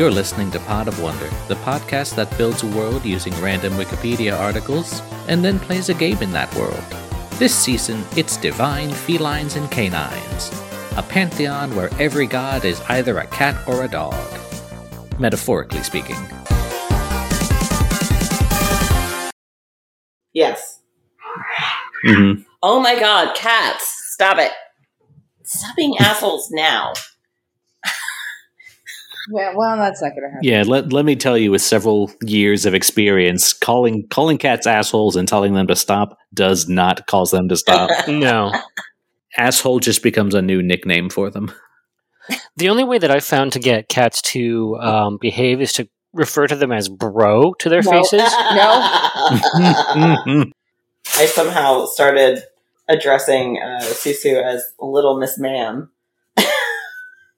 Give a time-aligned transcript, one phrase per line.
[0.00, 4.34] You're listening to Pod of Wonder, the podcast that builds a world using random Wikipedia
[4.34, 6.82] articles and then plays a game in that world.
[7.32, 10.50] This season, it's divine felines and canines,
[10.96, 14.14] a pantheon where every god is either a cat or a dog.
[15.18, 16.16] Metaphorically speaking.
[20.32, 20.80] Yes.
[22.06, 22.40] Mm-hmm.
[22.62, 24.14] Oh my god, cats.
[24.14, 24.52] Stop it.
[25.44, 26.94] Stop being assholes now.
[29.32, 30.40] Yeah, well, that's not going to happen.
[30.42, 35.16] Yeah, let, let me tell you, with several years of experience, calling calling cats assholes
[35.16, 37.90] and telling them to stop does not cause them to stop.
[38.08, 38.52] No.
[39.36, 41.52] Asshole just becomes a new nickname for them.
[42.56, 46.46] The only way that I've found to get cats to um, behave is to refer
[46.48, 47.90] to them as bro to their No.
[47.90, 48.20] faces.
[48.54, 50.44] no.
[51.16, 52.42] I somehow started
[52.88, 55.90] addressing uh, Susu as Little Miss Ma'am.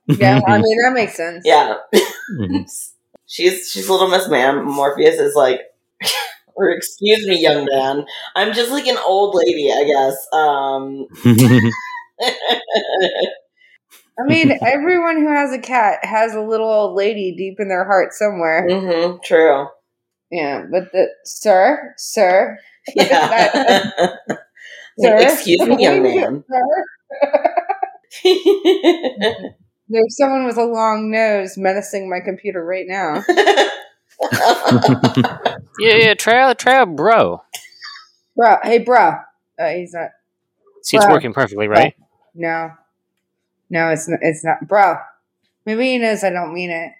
[0.08, 1.44] Yeah, I mean, that makes sense.
[1.44, 1.76] Yeah.
[2.38, 2.64] Mhm.
[3.26, 4.64] she's she's Little Miss Ma'am.
[4.64, 5.60] Morpheus is like,
[6.56, 8.04] or excuse me, young man.
[8.34, 10.26] I'm just like an old lady, I guess.
[10.32, 11.06] Um,
[14.18, 17.84] I mean, everyone who has a cat has a little old lady deep in their
[17.84, 18.66] heart somewhere.
[18.68, 19.66] hmm true.
[20.30, 22.58] Yeah, but the sir, sir,
[22.94, 23.30] Yeah.
[24.98, 26.44] sir, excuse me, young man.
[29.92, 29.98] Sir.
[30.00, 33.22] There's someone with a long nose menacing my computer right now.
[35.78, 36.14] Yeah, yeah.
[36.14, 37.42] Try out, try out bro.
[38.36, 39.16] Bro, hey, bro.
[39.58, 40.10] Uh, he's not.
[40.82, 41.94] See, it's working perfectly, right?
[42.34, 42.72] No,
[43.70, 44.20] no, it's not.
[44.22, 44.96] It's not, bro.
[45.66, 46.92] Maybe he knows I don't mean it.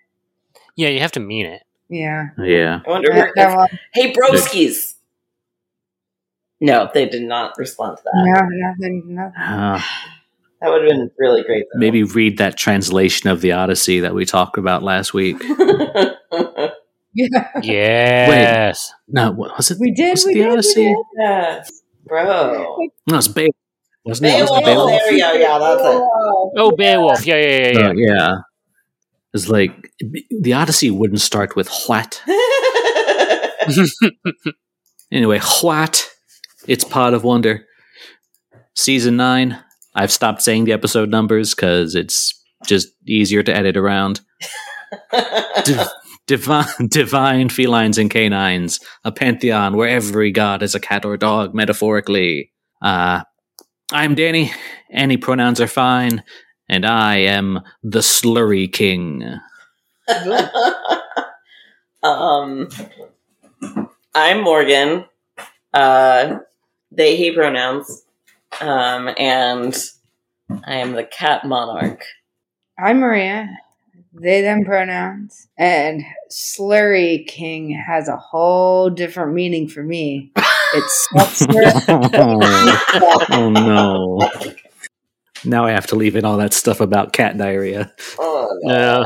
[0.76, 1.62] Yeah, you have to mean it.
[1.88, 2.28] Yeah.
[2.38, 2.80] yeah.
[2.86, 3.12] I wonder.
[3.12, 4.94] No, If, no, hey, broskies.
[6.60, 8.12] No, they did not respond to that.
[8.14, 9.42] no, nothing, nothing.
[9.42, 9.80] Uh,
[10.62, 11.64] That would have been really great.
[11.72, 11.78] Though.
[11.80, 15.42] maybe read that translation of the Odyssey that we talked about last week.
[17.14, 18.90] Yeah, Yes.
[19.06, 19.76] No, what was it?
[19.78, 20.12] we did.
[20.12, 20.52] Was it We the did.
[20.52, 20.86] Odyssey?
[20.88, 22.88] We yes, bro.
[23.06, 23.54] No, it's Beowulf.
[24.06, 24.40] Wasn't it?
[24.40, 24.64] Was it Beowulf.
[24.64, 24.90] Beowulf?
[24.90, 25.32] There we go.
[25.34, 26.02] Yeah, that's it.
[26.56, 27.26] Oh, Beowulf.
[27.26, 27.88] Yeah, yeah, yeah, yeah.
[27.88, 28.34] Uh, yeah.
[29.34, 29.92] It's like
[30.30, 32.22] the Odyssey wouldn't start with what.
[35.12, 36.08] Anyway, what?
[36.66, 37.66] It's Pod of Wonder.
[38.74, 39.62] Season 9.
[39.94, 44.20] I've stopped saying the episode numbers because it's just easier to edit around.
[45.64, 45.88] Div-
[46.26, 51.54] divine, divine felines and canines, a pantheon where every god is a cat or dog,
[51.54, 52.52] metaphorically.
[52.80, 53.22] Uh,
[53.92, 54.52] I'm Danny.
[54.90, 56.22] Any pronouns are fine.
[56.68, 59.22] And I am the Slurry King.
[62.02, 62.68] um,
[64.14, 65.04] I'm Morgan.
[65.74, 66.38] Uh,
[66.90, 68.04] they, he pronouns.
[68.60, 69.74] Um, and
[70.64, 72.04] I am the cat monarch.
[72.78, 73.48] I'm Maria.
[74.12, 75.48] They them pronouns.
[75.56, 80.32] And Slurry King has a whole different meaning for me.
[80.74, 81.08] It's
[81.88, 84.30] oh, oh no.
[85.44, 87.92] Now I have to leave in all that stuff about cat diarrhea.
[88.18, 88.74] Oh, no.
[88.74, 89.04] Yeah.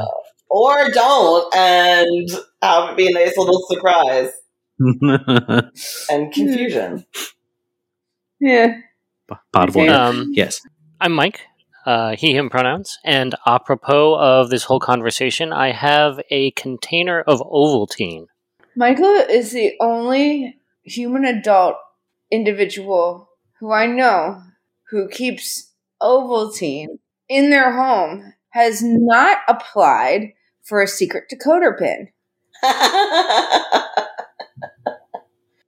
[0.49, 2.31] Or don't, and
[2.63, 4.31] have it be a nice little surprise
[6.11, 7.05] and confusion.
[8.41, 8.81] yeah.
[9.29, 9.93] Pot of water.
[9.93, 10.61] Um, Yes.
[11.01, 11.41] I'm Mike.
[11.85, 12.99] Uh, he, him pronouns.
[13.05, 18.27] And apropos of this whole conversation, I have a container of Ovaltine.
[18.75, 21.77] Michael is the only human adult
[22.31, 23.29] individual
[23.61, 24.43] who I know
[24.91, 25.73] who keeps
[26.03, 26.99] Ovaltine
[27.29, 30.33] in their home has not applied
[30.63, 32.09] for a secret decoder pin.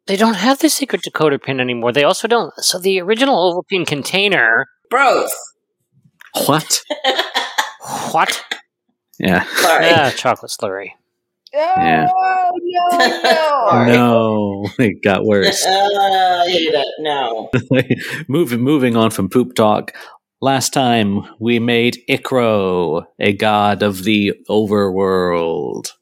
[0.08, 1.92] They don't have the secret decoder pin anymore.
[1.92, 2.52] They also don't.
[2.56, 3.36] So the original
[3.70, 4.66] Ovaltine container.
[4.90, 5.32] Bros.
[6.46, 6.82] What?
[8.10, 8.42] What?
[9.18, 9.44] Yeah.
[9.56, 9.86] Sorry.
[9.90, 10.90] Ah, chocolate slurry.
[11.54, 12.06] Oh, Yeah.
[12.62, 13.84] no, no.
[13.86, 15.64] No, it got worse.
[15.64, 16.86] Uh, I hate it.
[17.00, 17.50] No.
[18.28, 19.92] moving moving on from poop talk.
[20.40, 25.97] Last time we made Ikro, a god of the overworld, wh-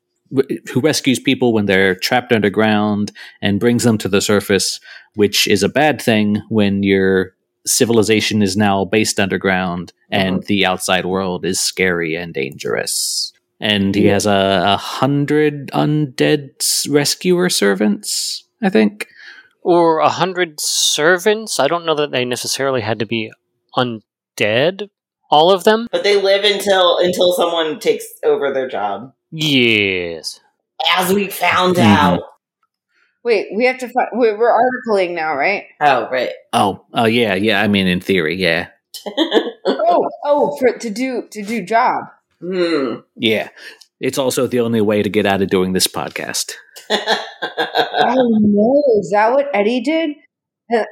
[0.72, 4.80] who rescues people when they're trapped underground and brings them to the surface,
[5.14, 7.34] which is a bad thing when your
[7.66, 10.44] civilization is now based underground and uh-huh.
[10.46, 13.32] the outside world is scary and dangerous.
[13.60, 14.12] And he Yeah.
[14.14, 19.08] has a, a hundred undead rescuer servants, I think.
[19.62, 21.58] Or a hundred servants.
[21.58, 23.32] I don't know that they necessarily had to be
[23.76, 24.90] undead.
[25.28, 25.88] All of them?
[25.90, 29.12] But they live until until someone takes over their job.
[29.30, 30.40] Yes.
[30.96, 31.84] As we found Mhm.
[31.84, 32.20] out.
[33.24, 34.08] Wait, we have to find.
[34.12, 35.64] Wait, we're articling now, right?
[35.80, 36.30] Oh, right.
[36.52, 37.60] Oh, oh yeah, yeah.
[37.60, 38.68] I mean, in theory, yeah.
[39.68, 42.04] Oh, oh, for to do to do job.
[42.40, 42.96] Hmm.
[43.16, 43.48] Yeah.
[44.00, 46.52] It's also the only way to get out of doing this podcast.
[47.98, 50.10] Oh no, is that what Eddie did?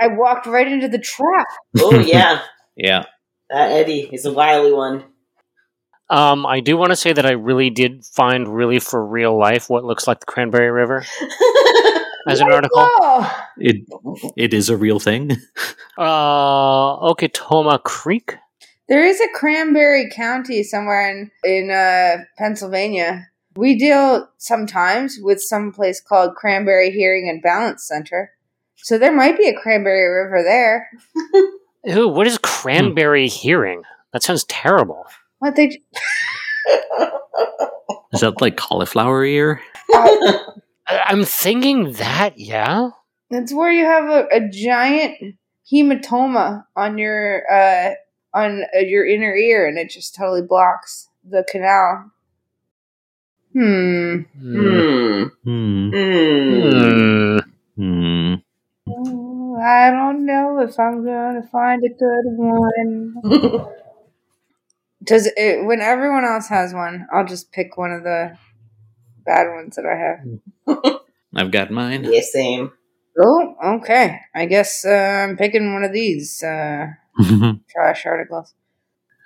[0.00, 1.46] I walked right into the trap.
[1.78, 2.40] oh yeah,
[2.76, 3.04] Yeah.
[3.50, 5.04] that Eddie is a wily one.
[6.10, 9.70] Um, I do want to say that I really did find really for real life
[9.70, 11.04] what looks like the Cranberry River
[12.28, 12.70] as an article.
[12.78, 13.86] Oh, It
[14.36, 15.36] it is a real thing.
[15.96, 18.34] Uh, Okatoma Creek.
[18.88, 23.28] there is a Cranberry County somewhere in in uh, Pennsylvania.
[23.54, 28.32] We deal sometimes with some place called Cranberry Hearing and Balance Center,
[28.74, 30.90] so there might be a Cranberry River there.
[31.96, 33.84] Ooh, what is cranberry hearing?
[34.12, 35.06] That sounds terrible.
[35.44, 35.66] What they?
[38.14, 39.60] Is that like cauliflower ear?
[39.92, 40.08] Uh,
[40.86, 42.88] I- I'm thinking that, yeah.
[43.28, 45.36] It's where you have a, a giant
[45.70, 47.90] hematoma on your uh
[48.32, 52.10] on uh, your inner ear, and it just totally blocks the canal.
[53.52, 54.20] Hmm.
[54.40, 55.24] Hmm.
[55.44, 55.90] Hmm.
[55.90, 57.38] Hmm.
[57.76, 58.34] Hmm.
[58.88, 63.66] Oh, I don't know if I'm gonna find a good one.
[65.04, 67.06] Does it when everyone else has one?
[67.12, 68.36] I'll just pick one of the
[69.24, 69.96] bad ones that I
[70.76, 70.96] have.
[71.36, 72.04] I've got mine.
[72.04, 72.72] yeah, same.
[73.20, 74.20] Oh, okay.
[74.34, 76.86] I guess uh, I'm picking one of these uh,
[77.70, 78.54] trash articles.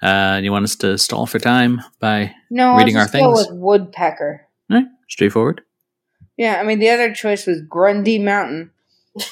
[0.03, 3.35] uh, you want us to stall for time by No, Reading I'll our just go
[3.35, 3.49] things?
[3.49, 4.47] with woodpecker.
[4.71, 5.63] eh, straightforward?
[6.37, 8.71] Yeah, I mean the other choice was Grundy Mountain,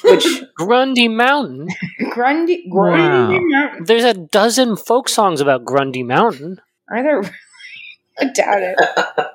[0.03, 0.25] which
[0.55, 1.67] Grundy Mountain.
[2.11, 3.39] Grundy Grundy Wow.
[3.41, 3.83] Mountain.
[3.85, 6.59] There's a dozen folk songs about Grundy Mountain.
[6.89, 7.21] Are there?
[8.19, 8.77] I doubt it.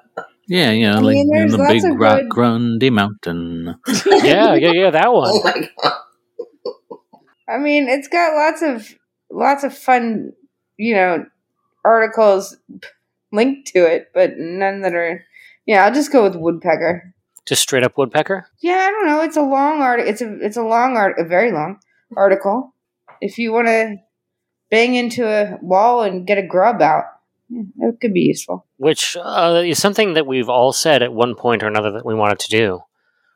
[0.48, 2.90] Yeah, you know, I like mean, in there's the lots big of rock good- Grundy
[2.90, 3.76] Mountain.
[4.06, 5.30] Yeah, yeah, yeah, that one.
[5.32, 5.92] Oh my god.
[7.48, 8.98] I mean, it's got lots of
[9.30, 10.32] lots of fun,
[10.76, 11.24] you know,
[11.84, 12.56] articles
[13.30, 15.24] linked to it, but none that are.
[15.64, 17.11] Yeah, I'll just go with woodpecker.
[17.46, 18.46] Just straight up woodpecker.
[18.60, 19.22] Yeah, I don't know.
[19.22, 20.00] It's a long art.
[20.00, 21.78] It's a it's a long art, a very long
[22.16, 22.74] article.
[23.20, 23.96] If you want to
[24.70, 27.04] bang into a wall and get a grub out,
[27.48, 28.66] yeah, that could be useful.
[28.76, 32.14] Which uh, is something that we've all said at one point or another that we
[32.14, 32.80] wanted to do.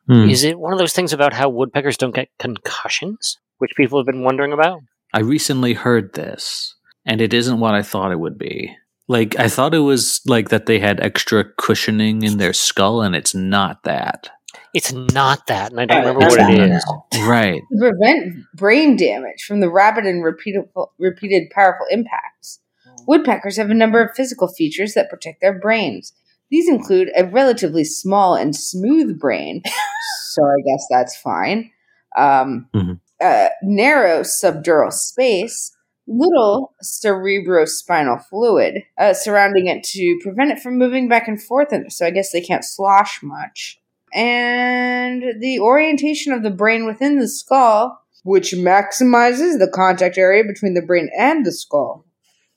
[0.06, 0.28] Hmm.
[0.28, 3.38] Is it one of those things about how woodpeckers don't get concussions?
[3.58, 4.80] Which people have been wondering about?
[5.12, 6.74] I recently heard this,
[7.04, 8.76] and it isn't what I thought it would be.
[9.08, 13.14] Like, I thought it was like that they had extra cushioning in their skull, and
[13.14, 14.30] it's not that.
[14.74, 16.76] It's not that, and I don't Alright, remember what it is.
[16.82, 16.86] is.
[17.14, 17.26] now.
[17.28, 17.62] Right.
[17.72, 22.60] To prevent brain damage from the rapid and repeatable, repeated powerful impacts.
[23.06, 26.12] Woodpeckers have a number of physical features that protect their brains.
[26.50, 29.62] These include a relatively small and smooth brain,
[30.32, 31.70] so I guess that's fine.
[32.16, 33.00] Um, Mhm.
[33.20, 35.72] uh, narrow subdural space,
[36.06, 41.92] little cerebrospinal fluid uh, surrounding it to prevent it from moving back and forth, and
[41.92, 43.80] so I guess they can't slosh much.
[44.12, 50.74] And the orientation of the brain within the skull, which maximizes the contact area between
[50.74, 52.04] the brain and the skull.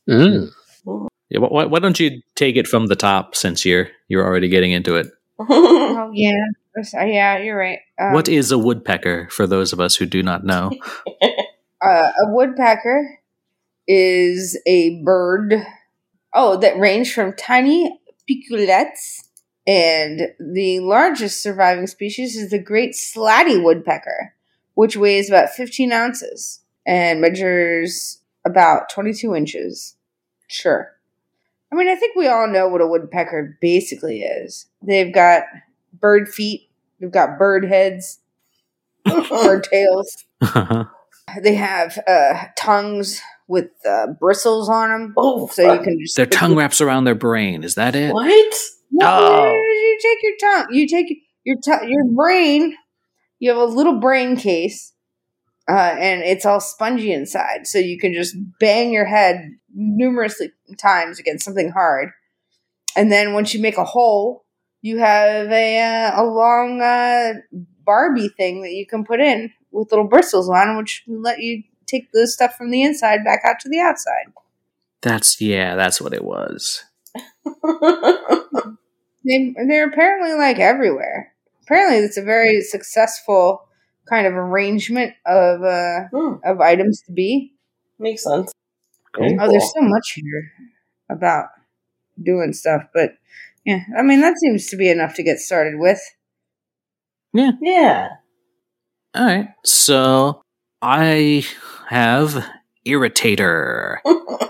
[0.09, 0.51] Mm.
[1.29, 4.71] Yeah, why, why don't you take it from the top since you're you're already getting
[4.71, 5.07] into it?
[6.01, 6.31] Oh yeah,
[6.77, 7.79] uh, yeah, you're right.
[7.99, 10.71] Um, what is a woodpecker for those of us who do not know?
[11.21, 13.19] uh, a woodpecker
[13.89, 15.56] is a bird.
[16.33, 19.28] Oh, that range from tiny piculets,
[19.66, 24.35] and the largest surviving species is the great slaty woodpecker,
[24.75, 29.95] which weighs about 15 ounces and measures about 22 inches.
[30.47, 30.92] Sure.
[31.71, 34.68] I mean, I think we all know what a woodpecker basically is.
[34.83, 35.44] They've got
[35.94, 38.19] bird feet, they've got bird heads,
[39.06, 40.25] bird tails.
[41.42, 46.27] They have uh, tongues with uh, bristles on them, oh, so you can just Their
[46.27, 47.63] tongue wraps around their brain.
[47.63, 48.13] Is that it?
[48.13, 48.56] What?
[48.91, 49.53] No, Oh.
[49.53, 50.68] you take your tongue.
[50.71, 51.07] You take
[51.44, 52.75] your t- your brain.
[53.39, 54.94] You have a little brain case,
[55.69, 60.41] uh, and it's all spongy inside, so you can just bang your head numerous
[60.77, 62.09] times against something hard,
[62.95, 64.45] and then once you make a hole,
[64.81, 67.33] you have a uh, a long uh,
[67.85, 71.63] Barbie thing that you can put in with little bristles on, which will let you
[71.89, 74.31] take the stuff from the inside back out to the outside.
[75.01, 76.83] That's yeah, that's what it was.
[79.25, 81.33] They they're apparently like everywhere.
[81.63, 83.67] Apparently, it's a very successful
[84.09, 87.53] kind of arrangement of uh Hmm, of items to be.
[87.99, 88.51] makes sense.
[89.13, 89.37] Cool.
[89.39, 90.51] Oh, there's so much here
[91.09, 91.47] about
[92.21, 93.11] doing stuff, but
[93.65, 95.99] yeah, I mean that seems to be enough to get started with.
[97.33, 97.51] Yeah.
[97.61, 98.07] Yeah.
[99.15, 99.49] All right.
[99.65, 100.41] So
[100.81, 101.45] I
[101.89, 102.45] have
[102.87, 103.97] irritator.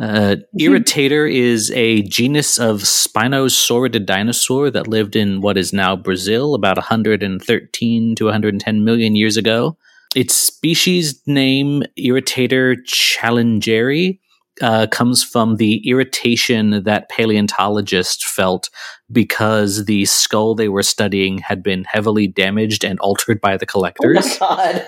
[0.00, 6.56] Uh, Irritator is a genus of spinosaurid dinosaur that lived in what is now Brazil
[6.56, 9.76] about 113 to 110 million years ago.
[10.16, 14.18] Its species name, Irritator challengeri,
[14.60, 18.70] uh, comes from the irritation that paleontologists felt
[19.12, 23.80] because the skull they were studying had been heavily damaged and altered by the Oh
[23.80, 24.38] my collectors.
[24.38, 24.84] god.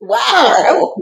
[0.00, 0.94] Wow.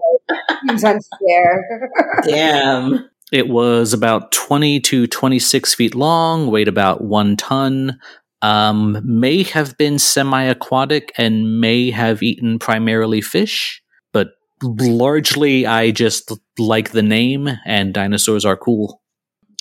[0.67, 1.81] Seems unfair.
[2.25, 3.09] Damn.
[3.31, 8.01] It was about 20 to 26 feet long, weighed about one ton,
[8.41, 13.83] um, may have been semi aquatic, and may have eaten primarily fish.
[14.13, 14.29] But
[14.63, 19.03] largely, I just like the name, and dinosaurs are cool.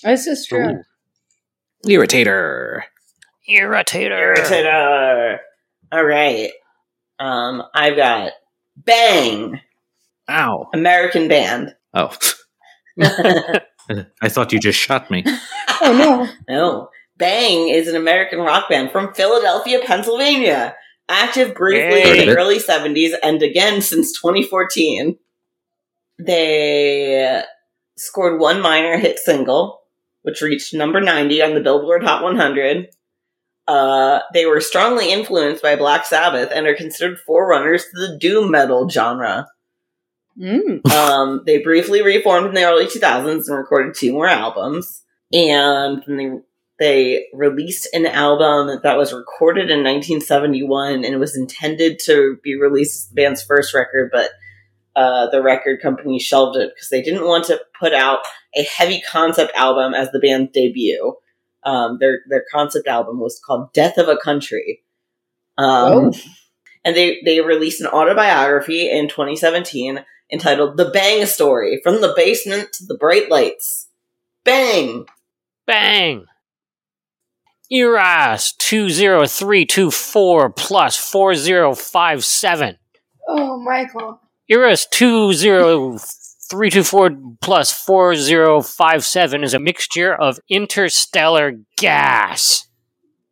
[0.03, 0.69] this is true.
[0.69, 0.83] Ooh.
[1.85, 2.81] Irritator.
[3.49, 4.35] Irritator.
[4.35, 5.37] Irritator.
[5.91, 6.51] All right.
[7.19, 8.31] Um, I've got
[8.77, 9.59] Bang,
[10.29, 10.69] Ow.
[10.73, 11.75] American band.
[11.93, 12.15] Oh,
[12.99, 15.23] I thought you just shot me.
[15.81, 16.27] Oh no.
[16.53, 20.75] no, Bang is an American rock band from Philadelphia, Pennsylvania.
[21.09, 22.21] Active briefly Hey.
[22.23, 25.17] in the early 70s and again since 2014.
[26.19, 27.43] They
[27.95, 29.81] scored one minor hit single,
[30.23, 32.89] which reached number 90 on the Billboard Hot 100.
[33.67, 38.51] Uh, they were strongly influenced by Black Sabbath and are considered forerunners to the doom
[38.51, 39.47] metal genre.
[40.39, 40.87] Mm.
[40.91, 45.03] um, they briefly reformed in the early 2000s and recorded two more albums.
[45.33, 46.29] And they,
[46.79, 52.55] they released an album that was recorded in 1971 and it was intended to be
[52.55, 54.29] released as the band's first record, but
[54.95, 58.19] uh, the record company shelved it because they didn't want to put out
[58.55, 61.15] a heavy concept album as the band's debut.
[61.67, 64.83] Um, their their concept album was called "Death of a Country,"
[65.57, 66.13] um, Oh.
[66.85, 72.71] and they they released an autobiography in 2017 entitled "The Bang Story: From the Basement
[72.73, 73.89] to the Bright Lights."
[74.45, 75.07] Bang!
[75.65, 76.25] Bang!
[77.69, 82.77] IRAS 20324 plus 4057.
[83.27, 84.21] Oh, Michael.
[84.49, 84.87] IRAS
[86.49, 92.67] 20324 plus 4057 is a mixture of interstellar gas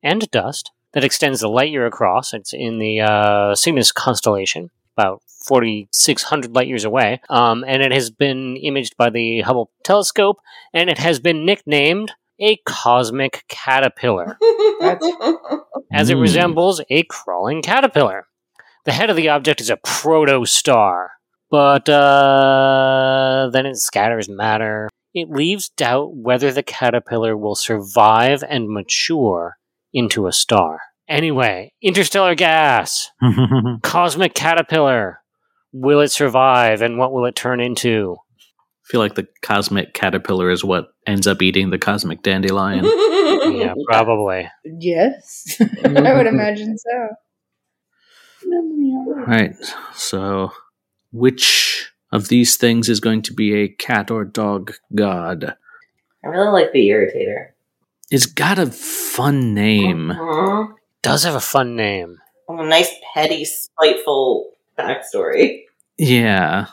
[0.04, 2.34] and dust that extends the light year across.
[2.34, 7.22] It's in the uh, Cygnus constellation, about 4,600 light years away.
[7.30, 10.40] Um, and it has been imaged by the Hubble telescope,
[10.74, 14.38] and it has been nicknamed a cosmic caterpillar
[15.94, 18.28] as it resembles a crawling caterpillar.
[18.86, 21.08] The head of the object is a protostar,
[21.50, 24.90] but uh, then it scatters matter.
[25.14, 29.56] It leaves doubt whether the caterpillar will survive and mature
[29.94, 30.80] into a star.
[31.08, 33.12] Anyway, interstellar gas,
[33.84, 35.20] cosmic caterpillar.
[35.72, 38.16] Will it survive and what will it turn into?
[38.86, 42.86] I feel like the cosmic caterpillar is what ends up eating the cosmic dandelion.
[43.26, 44.50] Yeah, probably.
[44.64, 45.58] Yes.
[45.84, 47.08] I would imagine so.
[49.28, 49.56] right.
[49.94, 50.52] So,
[51.16, 55.56] which of these things is going to be a cat or dog god?
[56.24, 57.50] I really like the Irritator.
[58.12, 60.12] It's got a fun name.
[60.14, 60.74] Mhm.
[61.02, 62.18] Does have a fun name.
[62.50, 65.64] A nice, petty, spiteful backstory.
[65.98, 66.68] Yeah.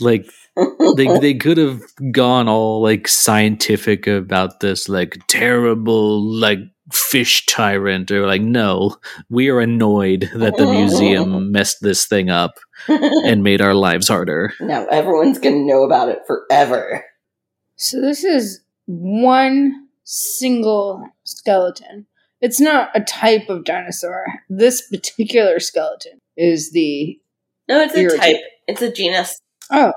[0.00, 0.26] Like
[0.96, 1.80] they they could have
[2.12, 6.60] gone all like scientific about this like terrible like
[6.92, 8.96] fish tyrant or like no
[9.30, 14.52] we are annoyed that the museum messed this thing up and made our lives harder
[14.60, 17.04] now everyone's gonna know about it forever.
[17.76, 22.06] So this is one single skeleton.
[22.40, 24.26] It's not a type of dinosaur.
[24.48, 27.18] This particular skeleton is the
[27.68, 28.36] No, it's a type.
[28.68, 29.40] It's a genus.
[29.70, 29.92] oh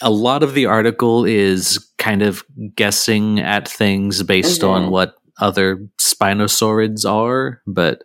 [0.00, 2.42] a lot of the article is kind of
[2.74, 4.90] guessing at things based on Mhm.
[4.90, 8.02] what other spinosaurids are but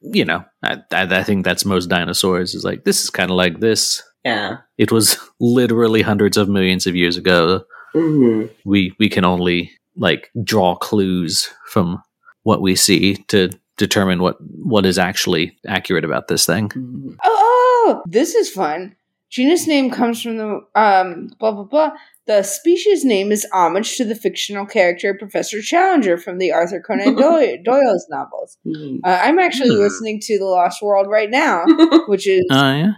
[0.00, 3.36] you know I, I, I think that's most dinosaurs is like this is kind of
[3.36, 4.58] like this Yeah.
[4.76, 10.30] it was literally hundreds of millions of years ago hmm we we can only like
[10.44, 12.02] draw clues from
[12.42, 18.02] what we see to determine what what is actually accurate about this thing oh, oh
[18.06, 18.94] this is fun.
[19.30, 21.90] Genus name comes from the um blah blah blah.
[22.28, 27.16] The species name is homage to the fictional character Professor Challenger from the Arthur Conan
[27.64, 28.58] Doyle's novels.
[28.66, 28.98] Mhm.
[29.02, 29.80] Uh, I'm actually Hmm.
[29.80, 31.64] listening to The Lost World right now,
[32.06, 32.92] which is oh yeah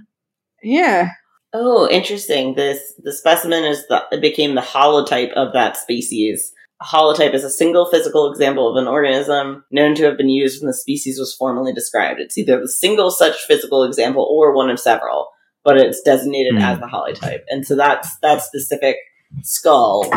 [0.63, 1.09] yeah.
[1.55, 2.55] oh, interesting.
[2.57, 6.53] This the specimen is the it became the holotype of that species.
[6.83, 10.61] A holotype is a single physical example of an organism known to have been used
[10.61, 12.19] when the species was formally described.
[12.21, 15.29] It's either the single such physical example or one of several,
[15.63, 16.63] but it's designated Hmm.
[16.63, 17.43] as the holotype.
[17.49, 18.97] And so that's that specific
[19.43, 20.11] skull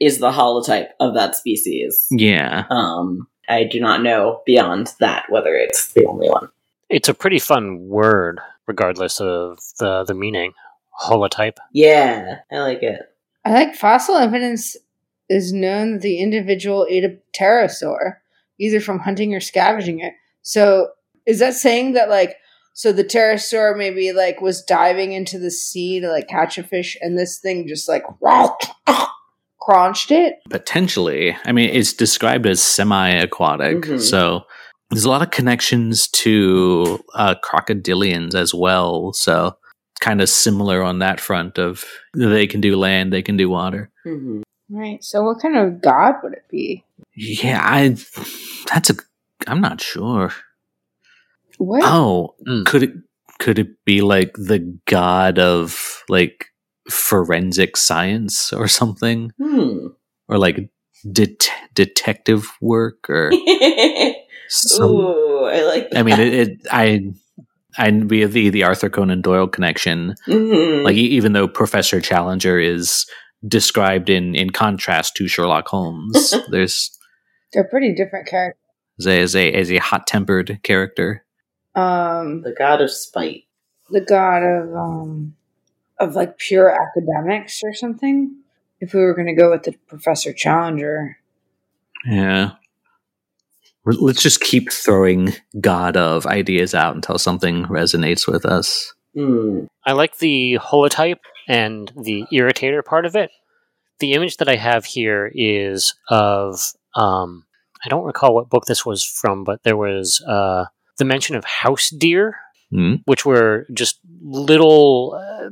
[0.00, 2.06] is the holotype of that species.
[2.10, 2.64] Yeah.
[2.70, 6.48] Um, I do not know beyond that whether it's the only one.
[6.88, 10.52] It's a pretty fun word, regardless of the the meaning.
[11.02, 11.56] Holotype.
[11.72, 13.00] Yeah, I like it.
[13.44, 14.76] I like fossil evidence
[15.28, 18.16] is known that the individual ate a pterosaur,
[18.58, 20.14] either from hunting or scavenging it.
[20.42, 20.90] So
[21.26, 22.36] is that saying that like
[22.74, 26.96] so the pterosaur maybe like was diving into the sea to like catch a fish
[27.00, 28.02] and this thing just like
[29.60, 30.34] crunched it?
[30.50, 31.36] Potentially.
[31.44, 33.82] I mean, it's described as semi aquatic.
[33.82, 34.00] Mhm.
[34.00, 34.42] So
[34.90, 39.12] there's a lot of connections to uh, crocodilians as well.
[39.12, 39.56] So
[40.00, 43.90] kind of similar on that front of they can do land, they can do water.
[44.04, 45.04] hmm Right.
[45.04, 46.84] So what kind of god would it be?
[47.14, 47.96] Yeah, I.
[48.72, 48.94] That's a.
[49.46, 50.32] I'm not sure.
[51.58, 51.82] What?
[51.84, 52.64] Oh, Mm.
[52.66, 52.92] could it
[53.38, 56.46] could it be like the god of like
[56.90, 59.88] forensic science or something, Hmm.
[60.28, 60.68] or like
[61.10, 63.30] det- detective work or
[64.48, 64.90] some?
[64.90, 65.90] Ooh, I like.
[65.90, 65.98] That.
[65.98, 66.34] I mean, it.
[66.34, 67.00] it I.
[67.76, 70.84] I via the the Arthur Conan Doyle connection, Mhm.
[70.84, 73.04] like e- even though Professor Challenger is
[73.48, 76.96] described in in contrast to Sherlock Holmes, there's
[77.52, 78.60] They're pretty different characters.
[79.00, 81.23] as a as a, as a hot tempered character.
[81.74, 83.44] Um the god of spite.
[83.90, 85.36] the god of um
[85.98, 88.36] of like pure academics or something.
[88.80, 91.16] If we were going to go with the Professor Challenger,
[92.04, 92.52] Yeah.
[93.86, 98.94] Let's just keep throwing God of ideas out until something resonates with us.
[99.14, 99.66] Hmm.
[99.86, 103.30] I like the holotype and the irritator part of it.
[104.00, 107.44] The image that I have here is of um,
[107.84, 110.64] I don't recall what book this was from, but there was uh,
[110.98, 112.36] the mention of house deer,
[112.70, 112.94] Hmm?
[113.04, 115.48] which were just little uh,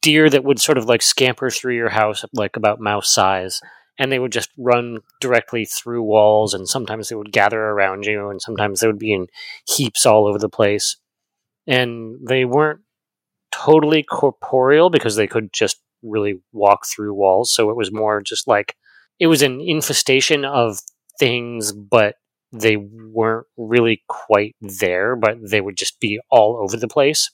[0.00, 3.60] deer that would sort of like scamper through your house, like about mouse size,
[3.98, 6.54] and they would just run directly through walls.
[6.54, 9.26] And sometimes they would gather around you, and sometimes they would be in
[9.68, 10.96] heaps all over the place.
[11.66, 12.80] And they weren't
[13.52, 17.52] totally corporeal because they could just really walk through walls.
[17.52, 18.76] So it was more just like
[19.18, 20.78] it was an infestation of
[21.18, 22.16] things, but
[22.54, 27.30] they weren't really quite there, but they would just be all over the place.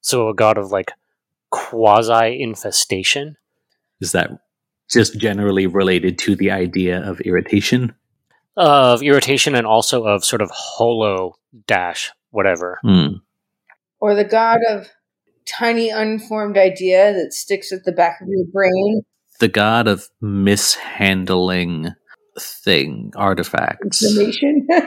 [0.00, 0.92] So a god of like
[1.50, 3.36] quasi infestation.
[4.00, 4.30] Is that
[4.90, 7.94] just generally related to the idea of irritation?
[8.56, 11.34] Of irritation and also of sort of holo
[11.66, 12.78] dash whatever.
[12.82, 13.18] Hmm.
[14.00, 14.88] or the god of
[15.46, 19.02] tiny unformed idea that sticks at the back of your brain.
[19.40, 21.94] The god of mishandling
[22.38, 24.02] thing artifacts.
[24.04, 24.66] Information.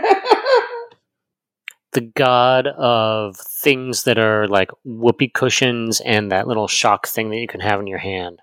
[1.93, 7.35] The god of things that are like whoopee cushions and that little shock thing that
[7.37, 8.39] you can have in your hand.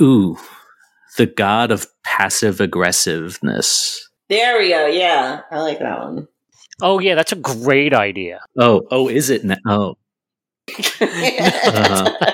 [0.00, 0.38] Ooh,
[1.16, 4.08] the god of passive aggressiveness.
[4.28, 4.86] There we go.
[4.86, 6.28] Yeah, I like that one.
[6.80, 8.38] Oh yeah, that's a great idea.
[8.56, 9.56] Oh, oh, is it now?
[9.66, 9.96] Oh,
[11.00, 12.32] Uh-huh.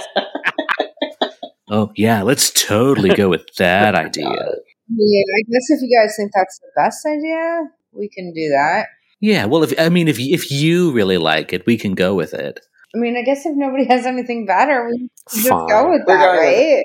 [1.70, 2.20] oh, yeah.
[2.22, 4.48] Let's totally go with that idea.
[4.96, 8.86] Yeah, I guess if you guys think that's the best idea, we can do that.
[9.20, 9.46] Yeah.
[9.46, 12.60] Well, if I mean, if if you really like it, we can go with it.
[12.94, 15.66] I mean, I guess if nobody has anything better, we can just Fine.
[15.68, 16.84] go with We're that, going with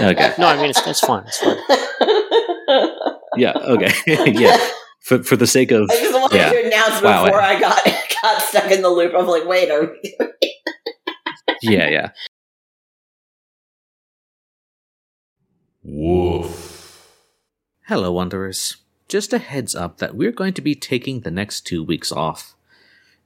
[0.00, 0.12] right?
[0.16, 0.34] Okay.
[0.38, 1.24] No, I mean it's, it's fun.
[1.26, 1.58] It's fun.
[3.36, 3.52] Yeah.
[3.52, 3.92] Okay.
[4.32, 4.56] yeah.
[5.02, 6.50] For for the sake of I just wanted Yeah.
[6.52, 7.24] to announce Wow.
[7.24, 7.78] before I got
[8.22, 9.12] got stuck in the loop.
[9.16, 10.16] I'm like, wait, are we?
[11.62, 12.10] yeah, yeah.
[15.82, 16.69] Woof.
[17.90, 18.76] Hello, Wanderers.
[19.08, 22.54] Just a heads up that we're going to be taking the next two weeks off.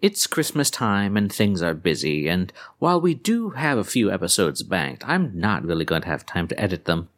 [0.00, 4.62] It's Christmas time and things are busy, and while we do have a few episodes
[4.62, 7.11] banked, I'm not really going to have time to edit them.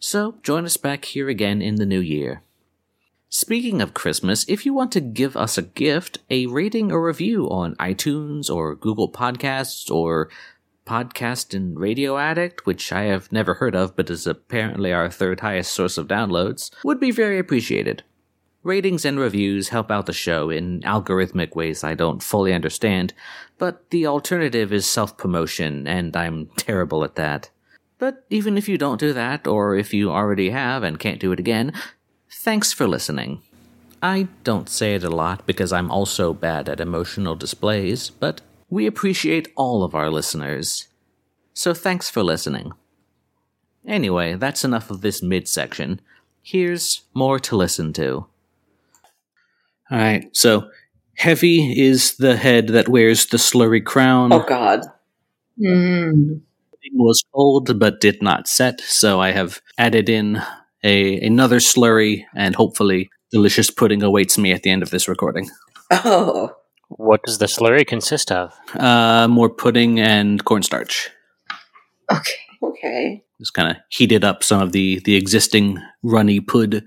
[0.00, 2.42] So join us back here again in the new year.
[3.30, 7.48] Speaking of Christmas, if you want to give us a gift, a rating or review
[7.48, 10.28] on iTunes or Google Podcasts or
[10.86, 15.40] Podcast and Radio Addict, which I have never heard of but is apparently our third
[15.40, 18.02] highest source of downloads, would be very appreciated.
[18.62, 23.12] Ratings and reviews help out the show in algorithmic ways I don't fully understand,
[23.58, 27.50] but the alternative is self promotion, and I'm terrible at that.
[27.98, 31.32] But even if you don't do that, or if you already have and can't do
[31.32, 31.72] it again,
[32.30, 33.42] thanks for listening.
[34.02, 38.40] I don't say it a lot because I'm also bad at emotional displays, but
[38.72, 40.88] we appreciate all of our listeners.
[41.52, 42.72] So thanks for listening.
[43.86, 46.00] Anyway, that's enough of this midsection.
[46.42, 48.24] Here's more to listen to.
[49.90, 50.70] Alright, so
[51.18, 54.32] Heavy is the head that wears the slurry crown.
[54.32, 54.80] Oh God.
[55.60, 56.40] Mm.
[56.70, 60.40] pudding was cold but did not set, so I have added in
[60.82, 65.50] a another slurry, and hopefully delicious pudding awaits me at the end of this recording.
[65.90, 66.56] Oh,
[66.96, 68.52] What does the slurry consist of?
[68.74, 71.10] Uh, more pudding and cornstarch.
[72.10, 72.32] Okay.
[72.62, 73.24] okay.
[73.40, 76.84] Just kind of heated up some of the the existing runny pud,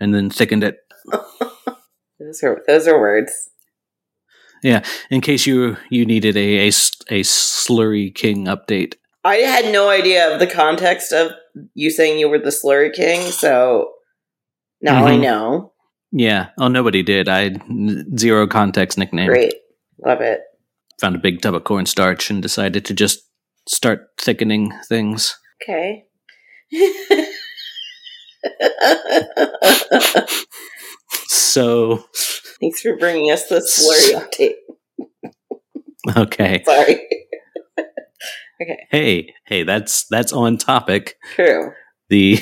[0.00, 0.78] and then thickened it.
[2.18, 3.50] Those are those are words.
[4.62, 4.82] Yeah.
[5.10, 8.94] In case you you needed a a, a slurry king update.
[9.24, 11.32] I had no idea of the context of
[11.74, 13.90] you saying you were the Slurry King, so
[14.80, 15.20] now I Mhm.
[15.20, 15.72] know.
[16.18, 16.48] Yeah.
[16.58, 17.28] Oh, nobody did.
[17.28, 17.62] I had
[18.18, 19.28] zero context nickname.
[19.28, 19.52] Great,
[20.02, 20.40] love it.
[21.00, 23.20] Found a big tub of cornstarch and decided to just
[23.68, 25.38] start thickening things.
[25.62, 26.04] Okay.
[31.28, 32.04] So
[32.60, 36.16] Thanks for bringing us the slurry update.
[36.16, 36.62] okay.
[36.64, 37.00] Sorry.
[38.58, 38.86] Okay.
[38.90, 41.16] Hey, hey, that's that's on topic.
[41.34, 41.72] True.
[42.08, 42.38] The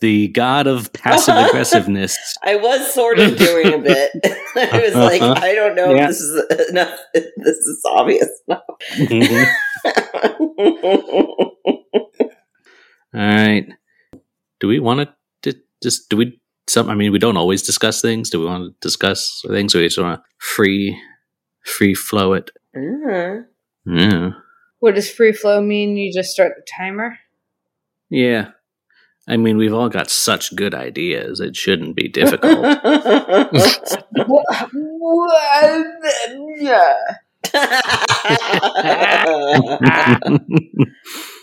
[0.00, 2.16] the god of passive aggressiveness.
[2.44, 4.10] I was sort of doing a bit.
[4.56, 6.04] I was like, I don't know Yeah.
[6.04, 6.98] if this is enough.
[7.14, 8.62] This is obvious enough.
[13.14, 13.66] All right.
[14.60, 15.08] Do we want
[15.42, 16.88] to just do we some?
[16.88, 18.30] I mean, we don't always discuss things.
[18.30, 19.74] Do we want to discuss things?
[19.74, 20.96] Or we just want to free
[21.64, 22.50] free flow it?
[22.76, 23.44] Mm.
[23.86, 24.30] Yeah.
[24.78, 25.96] What does free flow mean?
[25.96, 27.18] You just start the timer?
[28.10, 28.50] Yeah.
[29.28, 31.38] I mean, we've all got such good ideas.
[31.38, 32.58] It shouldn't be difficult.
[34.26, 34.68] What?
[34.72, 35.86] what?
[36.58, 36.94] Yeah.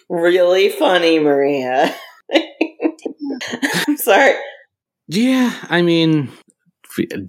[0.10, 1.96] really funny, Maria.
[3.88, 4.34] I'm sorry.
[5.08, 6.32] yeah, I mean,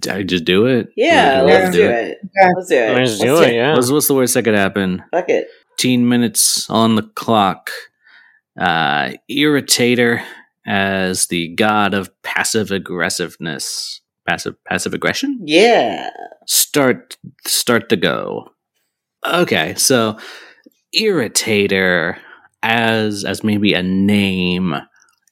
[0.09, 0.89] I just do it.
[0.97, 2.17] Yeah, Would you let's rather do it.
[2.35, 2.51] Yeah.
[2.55, 2.93] Let's do it.
[2.95, 3.73] Let's do it, yeah.
[3.73, 5.03] What's, what's the worst that could happen?
[5.11, 5.47] Fuck it.
[5.77, 7.71] 15 minutes on the clock.
[8.59, 10.23] Uh, Irritator
[10.65, 14.01] as the god of passive aggressiveness.
[14.27, 15.39] Passive passive aggression?
[15.43, 16.09] Yeah.
[16.47, 18.49] Start start to go.
[19.25, 20.17] Okay, so
[20.95, 22.17] Irritator
[22.63, 24.75] as as maybe a name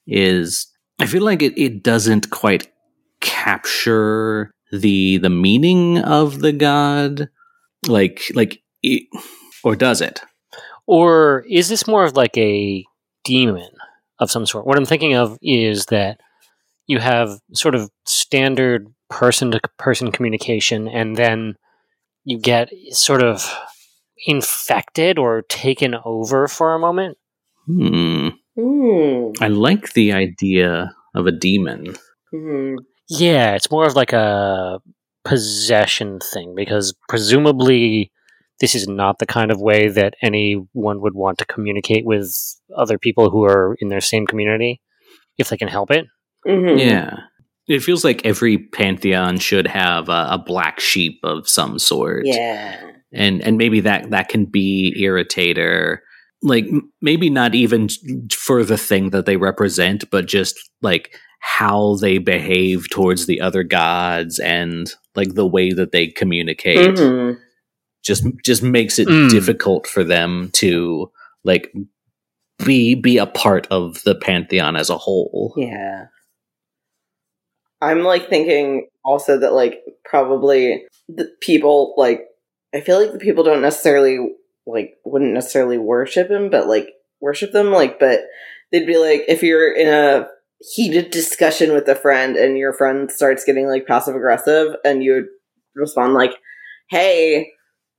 [0.06, 0.66] is
[0.98, 2.68] I feel like it, it doesn't quite
[3.20, 7.28] capture the the meaning of the god
[7.86, 9.04] like like it,
[9.62, 10.20] or does it
[10.86, 12.84] Or is this more of like a
[13.24, 13.70] demon
[14.20, 14.66] of some sort?
[14.66, 16.20] What I'm thinking of is that
[16.86, 21.56] you have sort of standard person to person communication, and then
[22.24, 23.52] you get sort of
[24.26, 27.16] infected or taken over for a moment.
[27.66, 28.28] Hmm.
[28.58, 29.30] Hmm.
[29.40, 31.94] I like the idea of a demon.
[32.30, 32.74] Hmm.
[33.08, 34.80] Yeah, it's more of like a
[35.24, 38.12] possession thing because presumably
[38.60, 42.34] this is not the kind of way that anyone would want to communicate with
[42.76, 44.80] other people who are in their same community
[45.38, 46.06] if they can help it.
[46.46, 46.78] Mhm.
[46.78, 47.16] Yeah.
[47.68, 52.26] It feels like every pantheon should have a, a black sheep of some sort.
[52.26, 52.80] Yeah.
[53.12, 55.98] And and maybe that that can be irritator.
[56.42, 57.88] Like m- maybe not even
[58.32, 63.62] for the thing that they represent, but just like how they behave towards the other
[63.62, 66.96] gods and like the way that they communicate.
[66.96, 67.36] Mhm.
[68.02, 69.30] Just just makes it Mm.
[69.30, 71.10] difficult for them to
[71.44, 71.72] like
[72.64, 75.54] be be a part of the pantheon as a whole.
[75.56, 76.06] Yeah.
[77.80, 82.26] I'm like thinking also that like probably the people like
[82.74, 84.34] I feel like the people don't necessarily
[84.66, 86.88] like wouldn't necessarily worship him, but like
[87.20, 88.20] worship them like but
[88.72, 90.26] they'd be like if you're in a
[90.74, 95.12] heated discussion with a friend and your friend starts getting like passive aggressive and you
[95.14, 95.26] would
[95.74, 96.32] respond like
[96.90, 97.50] hey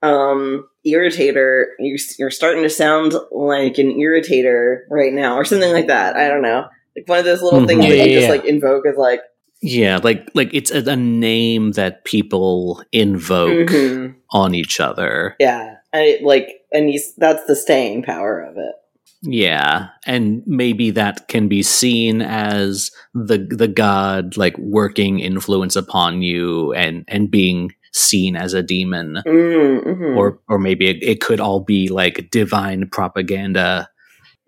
[0.01, 1.65] um irritator.
[1.79, 6.15] You, you're starting to sound like an irritator right now or something like that.
[6.15, 6.65] I don't know.
[6.95, 7.67] Like one of those little Mhm.
[7.67, 9.21] things Yeah, that you yeah, just like invoke as like
[9.61, 15.35] Yeah, like like it's a, a name that people invoke mhm, on each other.
[15.39, 18.75] yeah I, like and he's that's the staying power of it.
[19.23, 26.21] Yeah, and maybe that can be seen as the the god like working influence upon
[26.23, 29.17] you and and being seen as a demon.
[29.25, 30.17] mm, mhm.
[30.17, 33.89] or or maybe it, it could all be like divine propaganda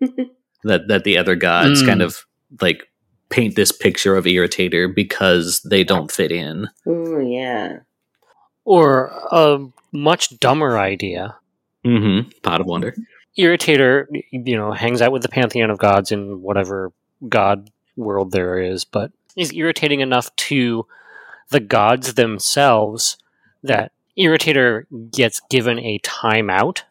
[0.64, 1.86] that that the other gods Mm.
[1.86, 2.24] kind of
[2.60, 2.88] like
[3.30, 6.68] paint this picture of irritator because they don't fit in.
[6.86, 7.78] Ooh, yeah
[8.64, 11.36] Or a much dumber idea.
[11.84, 12.30] Mm-hmm.
[12.42, 12.94] Pot of wonder.
[13.38, 16.92] Irritator, you know, hangs out with the pantheon of gods in whatever
[17.28, 20.86] god world there is, but is irritating enough to
[21.50, 23.16] the gods themselves
[23.64, 26.82] that Irritator gets given a timeout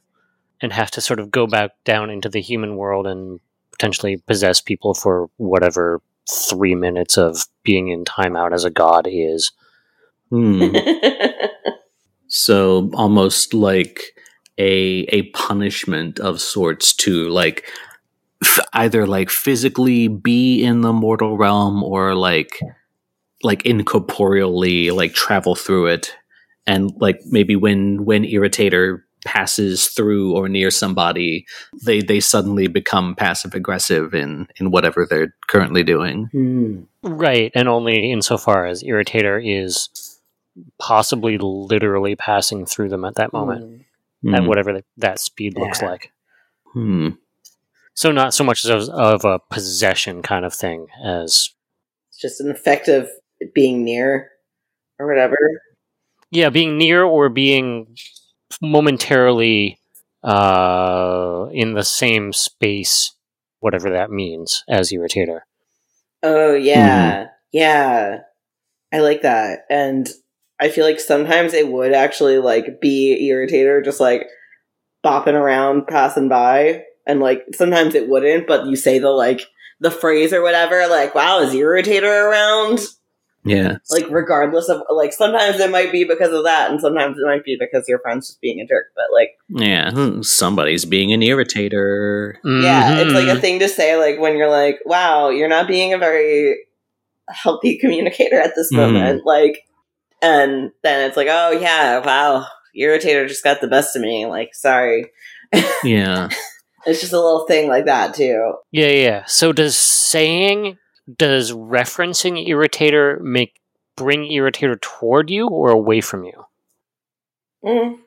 [0.61, 3.39] and have to sort of go back down into the human world and
[3.71, 9.51] potentially possess people for whatever three minutes of being in timeout as a god is.
[10.29, 10.75] Hmm.
[12.27, 14.15] so almost like
[14.57, 17.65] a a punishment of sorts to like
[18.43, 22.59] f- either like physically be in the mortal realm or like
[23.43, 26.15] like incorporeally like travel through it
[26.67, 31.45] and like maybe when when irritator passes through or near somebody
[31.85, 36.81] they they suddenly become passive aggressive in in whatever they're currently doing Hmm.
[37.05, 39.89] Right, and only insofar as Irritator is
[40.79, 43.83] possibly literally passing through them at that moment,
[44.21, 44.35] Hmm.
[44.35, 44.47] at Hmm.
[44.47, 45.89] whatever th- that speed looks Yeah.
[45.89, 46.11] like.
[46.73, 47.09] Hmm.
[47.93, 51.49] So not so much of, of a possession kind of thing as
[52.09, 53.09] It's just an effect of
[53.53, 54.31] being near
[54.99, 55.37] or whatever.
[56.33, 57.95] Yeah, being near or being
[58.61, 59.79] momentarily
[60.23, 63.15] uh, in the same space,
[63.59, 65.41] whatever that means, as Irritator.
[66.23, 68.19] Oh yeah, yeah.
[68.91, 70.07] I like that, and
[70.59, 74.27] I feel like sometimes it would actually like be irritator, just like
[75.05, 79.41] bopping around, passing by, and like sometimes it wouldn't, but you say the like
[79.81, 82.79] the phrase or whatever, like "Wow, is irritator around?"
[83.45, 87.25] Yeah Like regardless of like sometimes it might be because of that, and sometimes it
[87.25, 88.85] might be because your friend's just being a jerk.
[88.95, 93.41] But like yeah hmm, somebody's being an irritator Yeah, it's like a Mhm.
[93.41, 96.57] thing to say, like when you're like, "Wow, you're not being a very
[97.29, 98.77] healthy communicator at this Mhm.
[98.77, 99.63] moment." Like,
[100.21, 102.45] and then it's like, "Oh yeah, wow,
[102.77, 105.11] irritator just got the best of me." Like, sorry,
[105.83, 106.29] yeah
[106.85, 108.53] it's just a little thing like that too.
[108.71, 109.25] Yeah, yeah.
[109.25, 110.77] So does saying,
[111.17, 113.59] does referencing Irritator make
[113.95, 116.45] bring Irritator toward you or away from you?
[117.63, 117.97] Mm,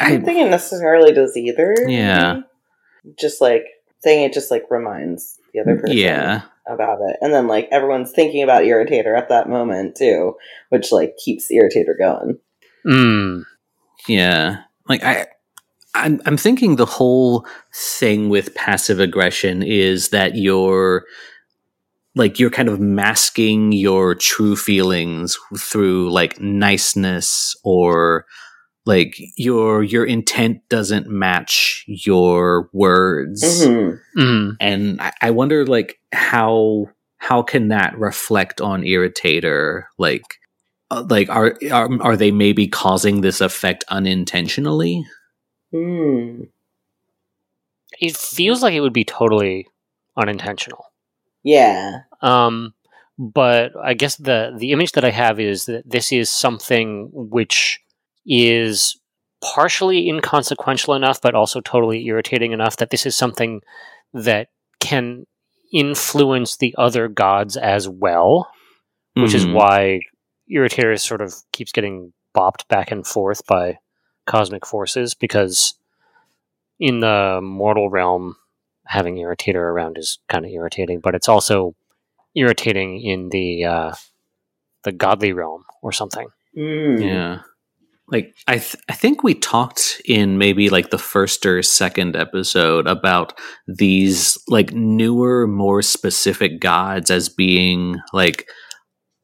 [0.00, 1.74] I I, don't think it necessarily does either.
[1.86, 2.42] Yeah.
[3.18, 3.64] just like
[4.00, 5.96] saying it just like reminds the other person.
[5.96, 7.16] yeah about it.
[7.20, 10.34] And then like everyone's thinking about Irritator at that moment too,
[10.70, 12.38] which like keeps Irritator going.
[12.86, 13.44] Mm.
[14.08, 15.26] Yeah, like I,
[15.94, 21.04] I'm, I'm thinking the whole thing with passive aggression is that you're,
[22.14, 28.24] like, you're kind of masking your true feelings through like niceness or
[28.86, 33.98] like your your intent doesn't match your words, Mhm.
[34.18, 34.56] Mm.
[34.60, 36.86] and I, I wonder like how
[37.18, 40.22] how can that reflect on irritator like.
[40.90, 45.04] uh, Like are, are are they maybe causing this effect unintentionally?
[45.72, 46.42] Hmm.
[48.00, 49.66] It feels like it would be totally
[50.16, 50.84] unintentional.
[51.44, 52.00] Yeah.
[52.22, 52.74] Um,
[53.18, 57.80] but I guess the the image that I have is that this is something which
[58.26, 58.98] is
[59.42, 63.60] partially inconsequential enough, but also totally irritating enough that this is something
[64.14, 64.48] that
[64.80, 65.26] can
[65.72, 68.50] influence the other gods as well,
[69.14, 69.52] which is Mhm.
[69.54, 70.00] why
[70.50, 73.78] Irritator sort of keeps getting bopped back and forth by
[74.26, 75.74] cosmic forces because
[76.80, 78.36] in the mortal realm,
[78.86, 81.74] having Irritator around is kind of irritating, but it's also
[82.36, 83.94] irritating in the uh,
[84.84, 86.28] the godly realm or something.
[86.56, 86.96] Hmm.
[86.98, 87.38] Yeah.
[88.08, 92.86] Like I th- I think we talked in maybe like the first or second episode
[92.86, 93.32] about
[93.66, 98.46] these like newer more specific gods as being like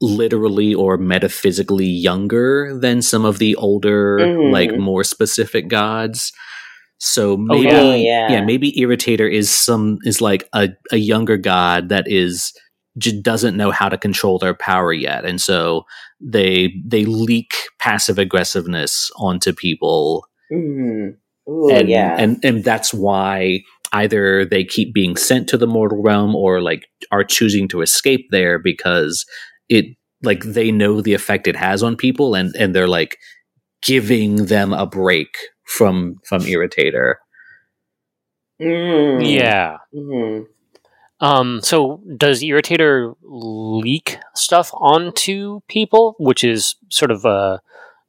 [0.00, 4.50] literally or metaphysically younger than some of the older Mhm.
[4.50, 6.32] like more specific gods.
[7.00, 8.26] So maybe yeah.
[8.28, 8.44] Oh, yeah.
[8.44, 12.52] maybe Irritator is some is like a, a younger god that is
[12.98, 15.84] just doesn't know how to control their power yet and so
[16.20, 21.10] they they leak passive aggressiveness onto people Hmm.
[21.48, 22.16] Ooh, and yeah.
[22.18, 23.60] and and that's why
[23.92, 28.26] either they keep being sent to the mortal realm or like are choosing to escape
[28.30, 29.24] there because
[29.68, 29.86] it
[30.22, 33.16] like they know the effect it has on people and and they're like
[33.82, 35.36] giving them a break
[35.76, 37.14] from from irritator
[38.60, 39.20] Hmm.
[39.22, 39.78] Yeah.
[39.94, 40.40] Hmm.
[41.20, 47.58] Um, so does Irritator leak stuff onto people, which is sort of uh,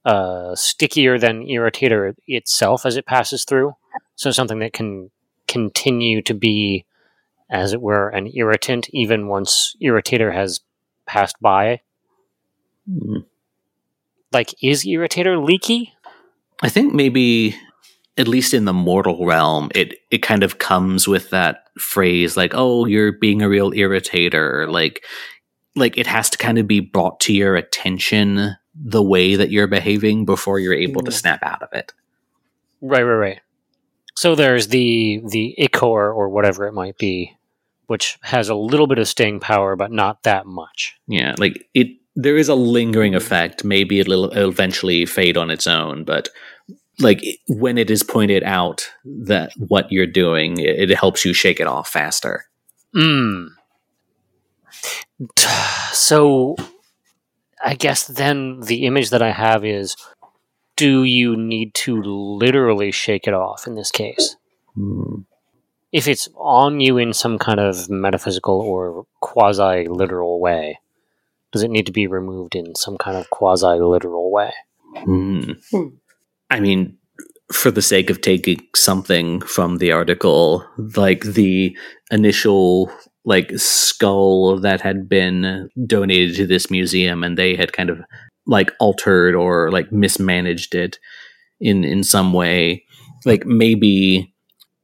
[0.06, 3.76] uh, stickier than Irritator itself as it passes through?
[4.16, 5.10] So something that can
[5.48, 6.86] continue to be,
[7.50, 10.60] as it were, an irritant even once Irritator has
[11.06, 11.82] passed by.
[12.90, 13.20] Hmm.
[14.34, 15.94] Like, is Irritator leaky?
[16.62, 17.56] I think maybe
[18.18, 22.52] at least in the mortal realm, it it kind of comes with that phrase like,
[22.54, 25.04] "Oh, you're being a real irritator." Like,
[25.76, 29.68] like it has to kind of be brought to your attention the way that you're
[29.68, 31.16] behaving before you're able to Mm.
[31.16, 31.94] snap out of it.
[32.82, 33.40] Right, right, right.
[34.16, 37.36] So there's the the ichor or whatever it might be,
[37.88, 40.96] which has a little bit of staying power, but not that much.
[41.08, 41.88] Yeah, like it.
[42.14, 43.64] There is a lingering effect.
[43.64, 46.28] Maybe it'll, it'll eventually fade on its own, but
[47.02, 51.60] like when it is pointed out that what you're doing, it, it helps you shake
[51.60, 52.46] it off faster.
[52.96, 53.50] Mm.
[55.94, 56.56] So,
[57.64, 59.98] I guess then the image that I have is:
[60.78, 64.38] Do you need to literally shake it off in this case?
[64.74, 65.22] Hmm.
[65.92, 70.80] If it's on you in some kind of metaphysical or quasi literal way,
[71.52, 74.54] does it need to be removed in some kind of quasi literal way?
[74.96, 75.52] Hmm.
[76.52, 76.98] I mean,
[77.52, 81.76] for the sake of taking something from the article, like the
[82.12, 82.92] initial
[83.24, 88.02] like skull that had been donated to this museum, and they had kind of
[88.46, 91.00] like altered or like mismanaged it
[91.60, 92.84] in in some way.
[93.26, 94.34] Like maybe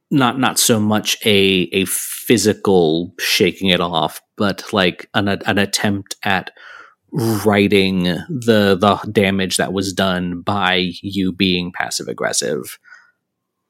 [0.09, 6.15] not not so much a a physical shaking it off, but like an an attempt
[6.23, 6.51] at
[7.11, 12.77] righting the the damage that was done by you being passive aggressive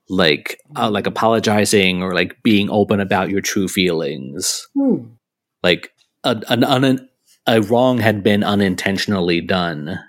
[0.09, 4.67] like uh, like apologizing or like being open about your true feelings.
[4.73, 5.07] Hmm.
[5.63, 5.91] like
[6.23, 7.09] a, an un,
[7.45, 9.99] a wrong had been unintentionally done.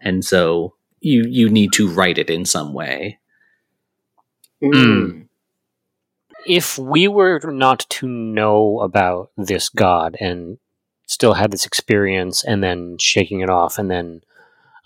[0.00, 3.18] And so you you need to write it in some way.
[4.62, 5.28] Mm.
[6.46, 10.56] if we were not to know about this god and
[11.06, 14.22] still had this experience and then shaking it off and then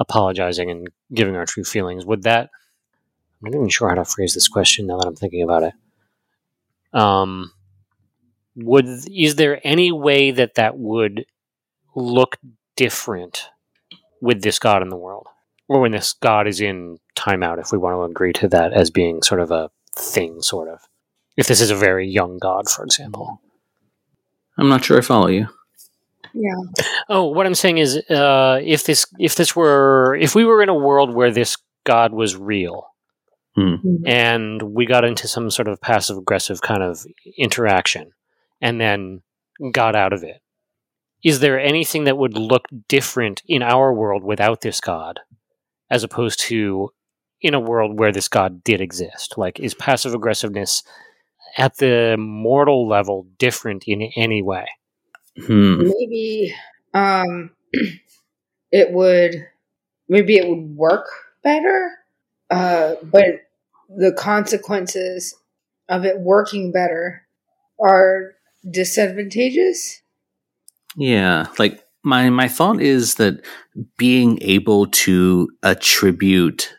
[0.00, 2.04] apologizing and giving our true feelings.
[2.04, 2.50] Would that
[3.40, 5.74] i'm not even sure how to phrase this question now that i'm thinking about it.
[6.98, 7.52] Um
[8.57, 11.26] would is there any way that that would
[11.94, 12.37] look
[12.76, 13.48] different
[14.20, 15.26] with this god in the world?
[15.68, 18.90] Or when this god is in timeout if we want to agree to that as
[18.90, 20.81] being sort of a thing sort of.
[21.37, 23.40] If this is a very young god, for example.
[24.57, 25.46] i'm not sure i follow you
[26.34, 26.82] Yeah.
[27.08, 30.68] Oh, what I'm saying is, uh, if this if this were if we were in
[30.68, 32.86] a world where this god was real,
[34.06, 37.04] and we got into some sort of passive aggressive kind of
[37.38, 38.12] interaction,
[38.60, 39.22] and then
[39.72, 40.40] got out of it,
[41.24, 45.20] is there anything that would look different in our world without this god,
[45.90, 46.90] as opposed to
[47.40, 49.36] in a world where this god did exist?
[49.36, 50.82] Like, is passive aggressiveness
[51.56, 54.66] at the mortal level different in any way?
[55.46, 55.83] Hmm.
[55.85, 56.55] Maybe
[56.94, 57.51] um
[58.72, 59.46] it would
[60.09, 61.07] maybe it would work
[61.42, 61.90] better.
[62.51, 63.42] Uh but
[63.88, 65.35] the consequences
[65.88, 67.27] of it working better
[67.81, 68.33] are
[68.70, 70.03] disadvantageous.
[70.96, 73.44] Yeah, like my my thought is that
[73.96, 76.74] being able to attribute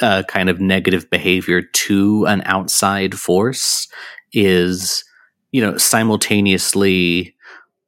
[0.00, 3.88] a kind of negative behavior to an outside force
[4.32, 5.04] is
[5.50, 7.34] you know simultaneously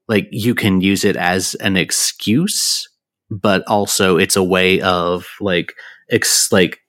[0.09, 2.89] like you can use it as an excuse
[3.31, 5.75] but also it's a way of like
[6.11, 6.81] ex- like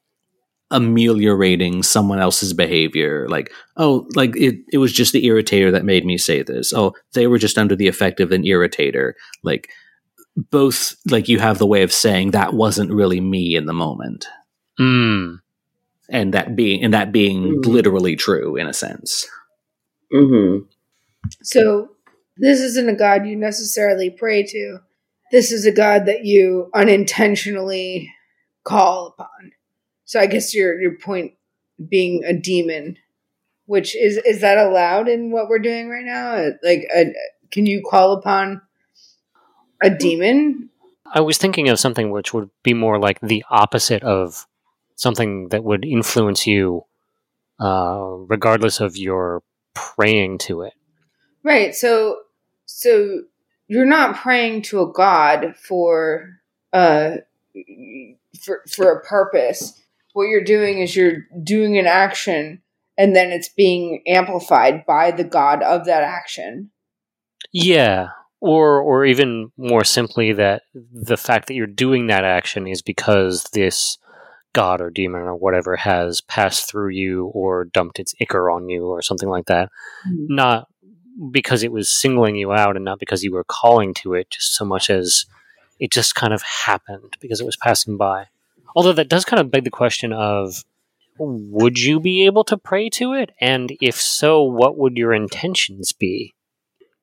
[0.71, 6.05] ameliorating someone else's behavior like oh like it, it was just the irritator that made
[6.05, 9.69] me say this oh they were just under the effect of an irritator like
[10.51, 14.27] both like you have the way of saying that wasn't really me in the moment
[14.77, 15.37] Mm.
[16.09, 17.65] and that being and that being Mm.
[17.65, 19.25] literally true in a sense
[20.13, 20.65] Mm-hmm.
[21.43, 21.89] So
[22.37, 24.79] this isn't a god you necessarily pray to.
[25.31, 28.11] This is a god that you unintentionally
[28.63, 29.51] call upon.
[30.05, 31.33] So I guess your your point
[31.89, 32.97] being a demon,
[33.65, 36.35] which is is that allowed in what we're doing right now?
[36.35, 37.13] Uh, Like, a,
[37.51, 38.61] can you call upon
[39.81, 40.69] a demon?
[41.13, 44.47] I was thinking of something which would be more like the opposite of
[44.95, 46.85] something that would influence you,
[47.59, 49.43] uh, regardless of your
[49.73, 50.73] praying to it.
[51.43, 51.75] Right.
[51.75, 52.17] So
[52.65, 53.23] so
[53.67, 56.39] you're not praying to a god for
[56.73, 57.17] uh
[58.41, 59.81] for for a purpose.
[60.13, 62.61] What you're doing is you're doing an action
[62.97, 66.71] and then it's being amplified by the god of that action.
[67.51, 68.09] Yeah,
[68.39, 73.45] or or even more simply that the fact that you're doing that action is because
[73.53, 73.97] this
[74.53, 78.85] god or demon or whatever has passed through you or dumped its ichor on you
[78.85, 79.69] or something like that.
[80.05, 80.67] Not
[81.31, 84.55] because it was singling you out and not because you were calling to it, just
[84.55, 85.25] so much as
[85.79, 88.27] it just kind of happened because it was passing by.
[88.75, 90.63] Although that does kind of beg the question of
[91.17, 93.31] would you be able to pray to it?
[93.39, 96.33] And if so, what would your intentions be?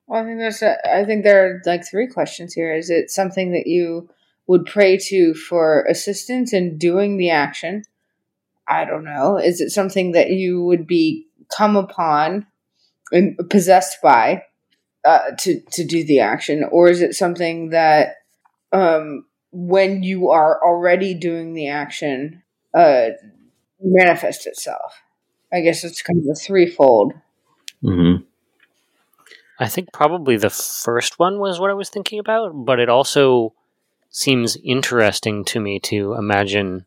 [0.05, 2.75] Well, I think that's a, I think there are like three questions here.
[2.75, 4.09] Is it something that you
[4.45, 7.83] would pray to for assistance in doing the action?
[8.67, 9.37] I don't know.
[9.37, 12.45] Is it something that you would be come upon
[13.13, 14.43] and possessed by
[15.05, 18.15] uh, to to do the action, or is it something that
[18.71, 22.43] um, when you are already doing the action
[22.73, 23.09] uh,
[23.81, 25.01] manifest itself?
[25.53, 27.13] I guess it's kind of a threefold.
[27.81, 28.15] hmm
[29.59, 33.53] I think probably the first one was what I was thinking about, but it also
[34.09, 36.85] seems interesting to me to imagine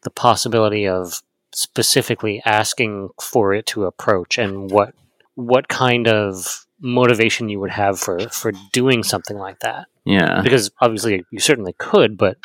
[0.00, 1.22] the possibility of
[1.54, 4.94] specifically asking for it to approach and what
[5.34, 9.86] what kind of motivation you would have for for doing something like that.
[10.04, 10.42] Yeah.
[10.42, 12.36] Because obviously you certainly could, but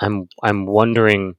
[0.00, 1.34] I'm I'm wondering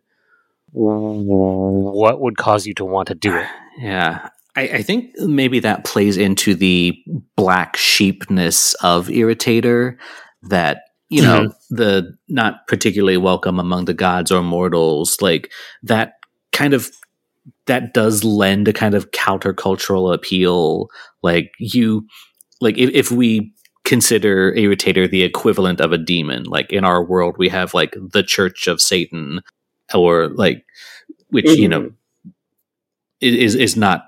[0.71, 3.47] what would cause you to want to do it.
[3.79, 4.29] Yeah.
[4.55, 6.95] I, I think maybe that plays into the
[7.35, 9.97] black sheepness of Irritator
[10.43, 11.75] that, you know, mm-hmm.
[11.75, 16.13] the not particularly welcome among the gods or mortals, like that
[16.51, 16.91] kind of
[17.67, 20.89] that does lend a kind of countercultural appeal.
[21.21, 22.07] Like you
[22.61, 23.53] like if, if we
[23.85, 28.23] consider Irritator the equivalent of a demon, like in our world we have like the
[28.23, 29.41] Church of Satan
[29.93, 30.63] or like
[31.29, 32.29] which, you know, mm-hmm.
[33.21, 34.05] i- is is not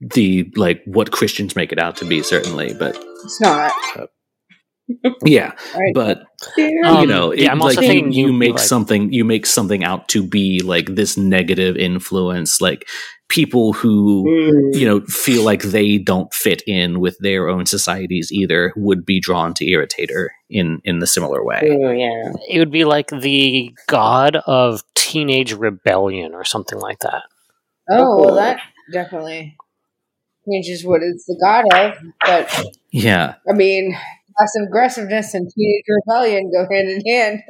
[0.00, 3.72] the like what Christians make it out to be, certainly, but It's not.
[3.96, 4.06] Uh,
[5.24, 5.94] yeah, Right.
[5.94, 6.22] but
[6.56, 9.46] you Um, know, yeah, it- I'm like also you, you make like- something you make
[9.46, 12.86] something out to be like this negative influence, like
[13.28, 14.78] people who Mm.
[14.78, 19.20] you know feel like they don't fit in with their own societies either would be
[19.20, 21.60] drawn to Irritator in in the similar way.
[21.64, 22.32] Ooh, yeah.
[22.48, 27.22] It would be like the god of teenage rebellion or something like that.
[27.90, 28.60] Oh, well, that
[28.92, 29.56] definitely
[30.48, 31.96] changes what it's the god of.
[32.24, 33.96] But Yeah, I mean,
[34.38, 37.40] passive aggressiveness and teenage rebellion go hand in hand.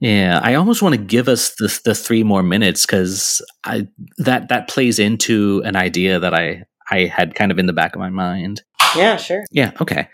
[0.00, 0.40] yeah.
[0.42, 4.68] I almost want to give us the the three more minutes because I that that
[4.68, 8.10] plays into an idea that I I had kind of in the back of my
[8.10, 8.62] mind.
[8.96, 9.44] Yeah, sure.
[9.50, 10.08] Yeah, okay.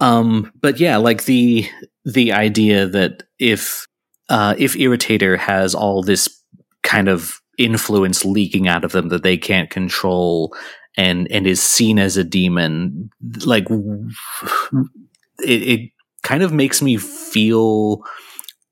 [0.00, 1.68] Um, but yeah, like the
[2.04, 3.86] the idea that if
[4.28, 6.42] uh, if Irritator has all this
[6.82, 10.54] kind of influence leaking out of them that they can't control
[10.96, 13.10] and and is seen as a demon,
[13.46, 13.66] like
[15.42, 15.90] it, it
[16.22, 18.02] kind of makes me feel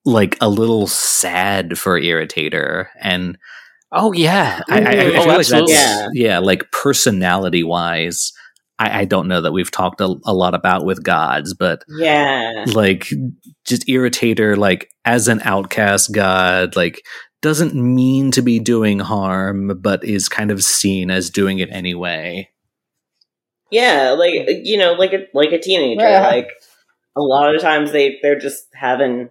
[0.04, 3.36] like a little sad for Irritator and
[3.92, 5.72] Oh yeah, I, I, I Ooh, feel oh, like that's.
[5.72, 6.08] Yeah.
[6.12, 8.32] yeah, like personality wise.
[8.78, 12.66] I, I don't know that we've talked a, a lot about with gods, but Yeah.
[12.72, 13.08] like
[13.66, 17.02] just irritator, like as an outcast god, like
[17.42, 22.48] doesn't mean to be doing harm, but is kind of seen as doing it anyway.
[23.72, 26.02] Yeah, like you know, like a like a teenager.
[26.02, 26.26] Yeah.
[26.28, 26.48] Like
[27.16, 29.30] a lot of times they they're just having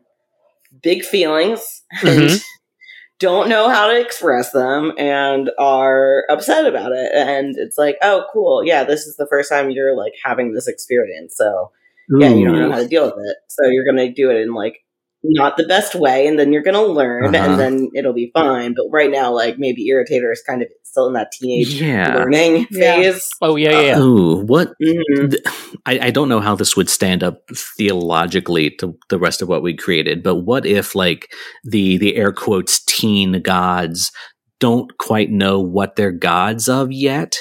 [0.83, 2.43] big feelings and Mhm.
[3.19, 7.11] don't know how to express them and are upset about it.
[7.13, 10.67] And it's like, oh, cool, yeah, this is the first time you're like having this
[10.67, 11.35] experience.
[11.37, 11.71] So
[12.19, 13.37] yeah, you don't know how to deal with it.
[13.49, 14.75] So you're gonna do it in like
[15.23, 17.45] not the best way, and then you're gonna learn, Uh-huh.
[17.51, 18.73] and then it'll be fine.
[18.73, 20.69] But right now, like maybe Irritator is kind of
[20.99, 22.15] still in that teenage Yeah.
[22.15, 22.95] learning Yeah.
[22.95, 23.27] phase.
[23.41, 23.81] Oh yeah, yeah.
[23.81, 23.99] yeah.
[23.99, 25.31] Ooh, what Mhm.
[25.31, 25.43] th-
[25.85, 29.63] I, I don't know how this would stand up theologically to the rest of what
[29.63, 31.27] we created, but what if like
[31.63, 34.11] the the air quotes teen gods
[34.59, 37.37] don't quite know what they're gods of yet?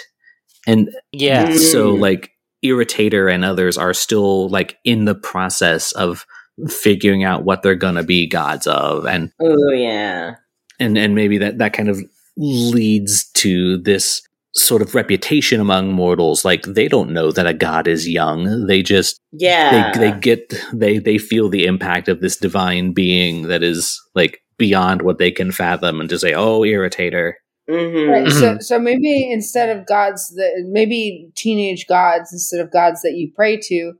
[0.66, 1.48] And yeah.
[1.50, 1.58] Mm.
[1.58, 2.30] so like
[2.64, 6.26] Irritator and others are still like in the process of
[6.68, 10.34] figuring out what they're gonna be gods of and Oh yeah.
[10.80, 12.00] and and maybe that that kind of
[12.38, 14.22] leads to this
[14.54, 18.82] sort of reputation among mortals like they don't know that a god is young they
[18.82, 19.92] just Yeah.
[19.92, 24.40] they they get they they feel the impact of this divine being that is like
[24.56, 27.34] beyond what they can fathom and to say oh irritator
[27.70, 28.08] Mhm.
[28.08, 28.32] Right.
[28.32, 28.62] So, Mhm.
[28.62, 33.58] so maybe instead of gods that maybe teenage gods instead of gods that you pray
[33.64, 33.92] to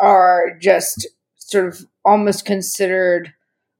[0.00, 1.06] are just
[1.36, 3.34] sort of almost considered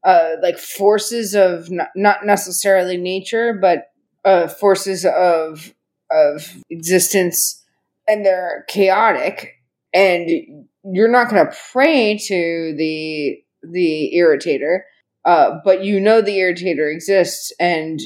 [0.04, 3.86] uh, like forces of not, not necessarily nature, but
[4.24, 5.74] uh, forces of
[6.10, 7.62] of existence,
[8.06, 9.52] and they're chaotic.
[9.92, 14.80] And you're not going to pray to the the irritator,
[15.24, 18.00] uh, but you know the irritator exists, and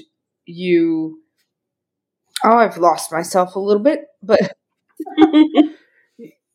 [0.49, 1.21] you
[2.45, 4.57] oh i've lost myself a little bit but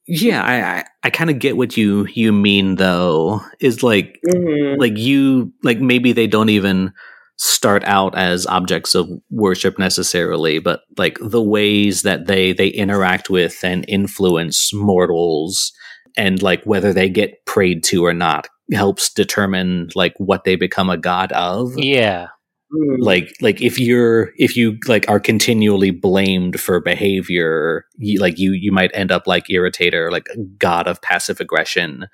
[0.07, 4.77] yeah i i, I kind of get what you you mean though is like Mhm.
[4.79, 6.91] like you like maybe they don't even
[7.37, 13.29] start out as objects of worship necessarily but like the ways that they they interact
[13.29, 15.71] with and influence mortals
[16.15, 20.89] and like whether they get prayed to or not helps determine like what they become
[20.89, 22.27] a god of Yeah.
[22.73, 22.97] Mm.
[22.99, 28.53] like like if you're if you like are continually blamed for behavior you, like you
[28.53, 32.07] you might end up like irritator like god of passive aggression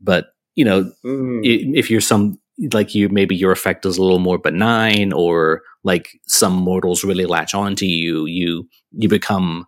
[0.00, 1.40] but you know Mm.
[1.74, 2.38] if you're some
[2.74, 7.24] like you maybe your effect is a little more benign or like some mortals really
[7.26, 9.66] latch onto you you you become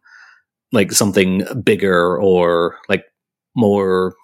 [0.72, 3.04] like something bigger or like
[3.56, 4.14] more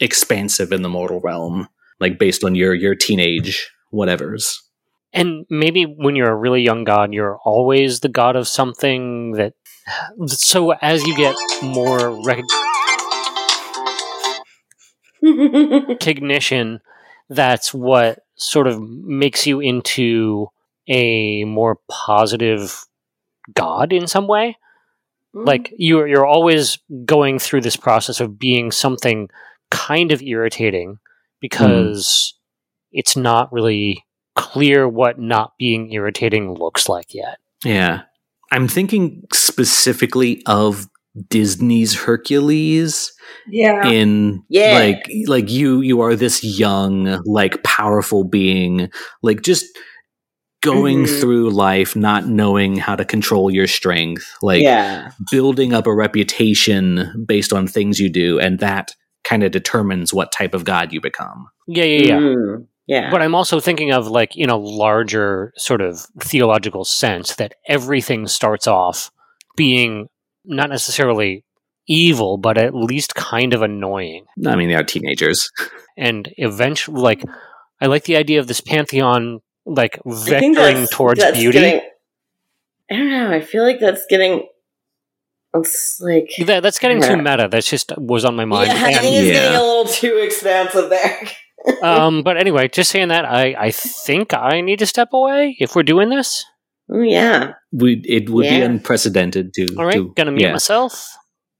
[0.00, 1.68] expansive in the mortal realm
[2.00, 4.56] like based on your your teenage whatevers
[5.12, 9.54] And maybe when you're a really young god, you're always the god of something that.
[10.26, 12.44] So as you get more rec-
[15.88, 16.80] recognition,
[17.28, 20.48] that's what sort of makes you into
[20.88, 22.84] a more positive
[23.54, 24.56] god in some way.
[25.34, 25.46] Mm-hmm.
[25.46, 29.28] Like you're you're always going through this process of being something
[29.70, 31.38] kind of irritating mm-hmm.
[31.40, 32.34] because
[32.92, 34.04] it's not really
[34.40, 37.38] clear what not being irritating looks like yet.
[37.64, 38.02] Yeah.
[38.50, 40.88] I'm thinking specifically of
[41.28, 43.12] Disney's Hercules
[43.48, 43.86] Yeah.
[43.86, 44.78] in Yeah.
[44.78, 48.88] like like you you are this young like powerful being
[49.22, 49.66] like just
[50.62, 51.20] going Mhm.
[51.20, 55.10] through life not knowing how to control your strength like yeah.
[55.30, 58.92] building up a reputation based on things you do and that
[59.24, 62.18] kind of determines what type of god you become Yeah, yeah, yeah.
[62.18, 62.66] Mm.
[62.90, 63.08] Yeah.
[63.12, 68.26] But I'm also thinking of like in a larger sort of theological sense that everything
[68.26, 69.12] starts off
[69.56, 70.08] being
[70.44, 71.44] not necessarily
[71.86, 74.24] evil, but at least kind of annoying.
[74.44, 75.48] i mean they are teenagers
[75.96, 77.22] And eventually, like,
[77.80, 81.60] I like the idea of this pantheon, like, I think vectoring that's- towards that's beauty.
[81.60, 81.80] getting-
[82.90, 83.30] I don't know.
[83.30, 84.46] I feel like that's getting.
[85.54, 86.28] It's like.
[86.46, 87.48] That, that's getting too meta.
[87.50, 88.68] That's just was on my mind.
[88.68, 89.32] yeah, I think it's Yeah.
[89.34, 91.20] getting a little too expansive there.
[91.82, 95.74] um, but anyway, just saying that, I, I think I need to step away if
[95.74, 96.44] we're doing this.
[96.92, 97.52] Oh yeah.
[97.70, 101.06] we it would be unprecedented to All right, to, gonna mute yeah, myself.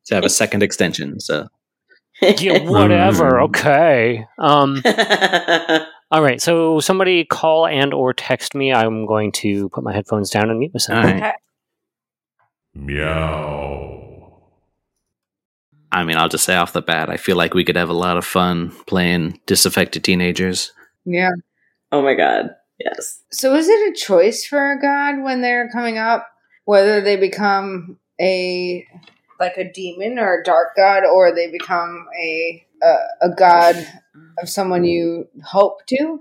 [0.07, 1.47] to have a second extension so
[2.39, 3.33] Yeah, whatever.
[3.33, 3.45] Mm.
[3.45, 4.27] Okay.
[4.39, 4.83] Um,
[6.11, 6.41] all right.
[6.41, 8.73] So somebody call and or text me.
[8.73, 11.05] I'm going to put my headphones down and mute myself.
[11.05, 11.35] All right.
[12.75, 13.60] Meow.
[16.01, 17.95] I mean, I'll just say off the bat, I feel like we could have a
[17.95, 20.73] lot of fun playing disaffected teenagers.
[21.05, 21.31] Yeah.
[21.93, 22.51] oh my god.
[22.79, 23.23] Yes.
[23.31, 26.27] So is it a choice for a god when they're coming up
[26.65, 28.87] whether they become a
[29.39, 33.77] like a demon or a dark god or they become a a, a god
[34.43, 36.21] of someone you hope to?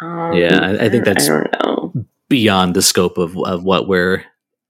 [0.00, 2.04] Um, Yeah, I- I think that's- I don't know.
[2.28, 4.22] Beyond the scope of, of what we're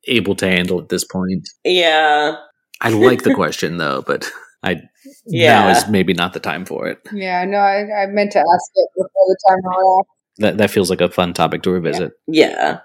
[0.09, 1.47] able to handle at this point.
[1.65, 2.37] Yeah.
[2.81, 4.31] I like the question though, but
[4.63, 4.83] I
[5.27, 6.99] now is maybe not the time for it.
[7.13, 10.05] Yeah, no, I, I meant to ask it before the time ran out.
[10.39, 12.13] That that feels like a fun topic to revisit.
[12.27, 12.81] Yeah.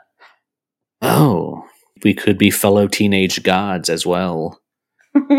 [1.02, 1.66] Oh,
[2.04, 4.62] we could be fellow teenage gods as well.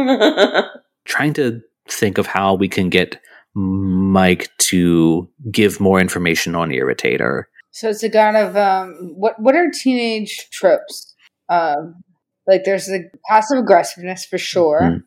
[1.05, 3.21] Trying to think of how we can get
[3.55, 7.45] Mike to give more information on Irritator.
[7.71, 11.15] So it's a god of um what what are teenage tropes?
[11.49, 12.03] Um
[12.47, 14.81] like there's the passive aggressiveness for sure.
[14.81, 15.03] Mhm.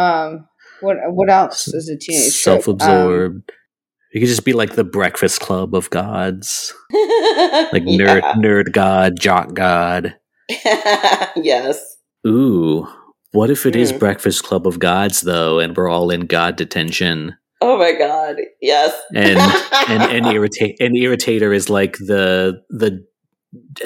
[0.00, 0.48] Um
[0.80, 2.24] what what else is a teenage?
[2.26, 3.52] Um, self-absorbed.
[4.12, 9.54] it could just be like the Breakfast Club of gods, like nerd, nerd god, jock
[9.54, 10.16] god.
[11.36, 11.80] Yes.
[12.26, 12.86] Ooh,
[13.32, 13.98] what if it is Hmm.
[13.98, 18.36] Breakfast Club of gods though, and we're all in god detention, Oh my god.
[18.60, 18.92] Yes.
[19.14, 19.38] and
[19.88, 23.04] and and irritate and irritator is like the the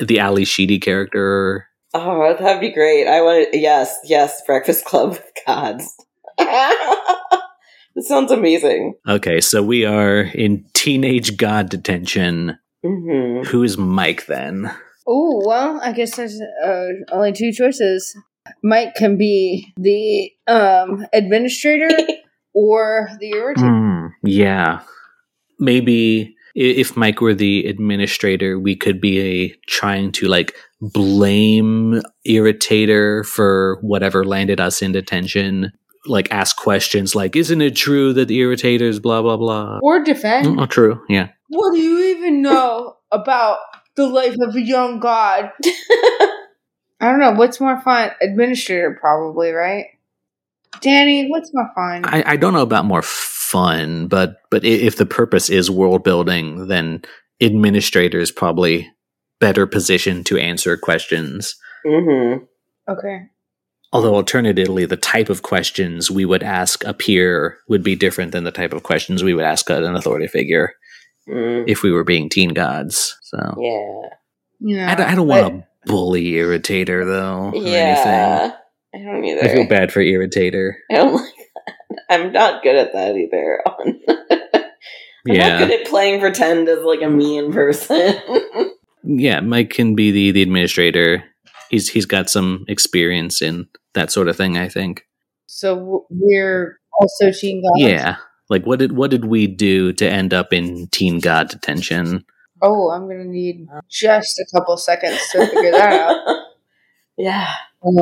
[0.03, 1.67] the Ally Sheedy character.
[1.93, 3.07] Oh, that'd be great.
[3.09, 5.93] I want yes, yes, Breakfast Club with gods.
[7.95, 8.95] that sounds amazing.
[9.09, 12.59] Okay, so we are in teenage god detention.
[12.85, 14.71] hmm Who is Mike then?
[15.07, 18.17] Oh well, I guess there's uh, only two choices.
[18.63, 21.89] Mike can be the um, administrator
[22.55, 23.59] or the irritator.
[23.59, 24.81] Hmm, yeah.
[25.59, 33.27] Maybe if Mike were the administrator, we could be a, trying to like blame Irritator
[33.27, 35.73] for whatever landed us in detention.
[36.07, 39.81] Like ask questions like, isn't it true that the Irritators blah blah blah?
[39.83, 40.59] Or defend.
[40.59, 41.03] Oh, true.
[41.09, 41.29] Yeah.
[41.49, 43.59] What do you even know about
[43.97, 45.51] the life of a young god?
[47.01, 47.33] I don't know.
[47.33, 48.11] What's more fun?
[48.21, 49.87] Administrator, probably, right?
[50.81, 52.05] Danny, what's more fun?
[52.05, 56.69] I, I don't know about more fun, but but if the purpose is world building,
[56.69, 57.03] then
[57.41, 58.91] administrator is probably
[59.41, 61.57] better positioned to answer questions.
[61.85, 62.45] Mm-hmm.
[62.89, 63.27] okay.
[63.93, 68.45] Although alternatively, the type of questions we would ask a peer would be different than
[68.45, 70.75] the type of questions we would ask an authority figure
[71.29, 73.17] Mm, if we were being teen gods.
[73.23, 74.09] So yeah.
[74.59, 77.49] Yeah, I don't, I don't want to bully Irritator though.
[77.51, 77.73] or anything.
[77.73, 78.53] Yeah.
[78.95, 79.45] I don't either.
[79.45, 80.73] I feel bad for Irritator.
[80.91, 81.95] I don't like that.
[82.09, 83.63] I'm not good at that either.
[83.67, 84.01] I'm
[85.27, 88.15] Yeah, not good at playing pretend as like a mean person.
[89.05, 89.41] yeah.
[89.41, 91.23] Mike can be the the administrator.
[91.71, 94.59] He's he's got some experience in that sort of thing.
[94.59, 95.07] I think.
[95.47, 97.83] So we're also Teen Gods.
[97.91, 98.17] Yeah.
[98.49, 102.25] Like what did what did we do to end up in Teen God detention?
[102.63, 106.45] Oh, I'm gonna need just a couple seconds to figure that out.
[107.17, 107.49] yeah.
[107.87, 107.97] Um,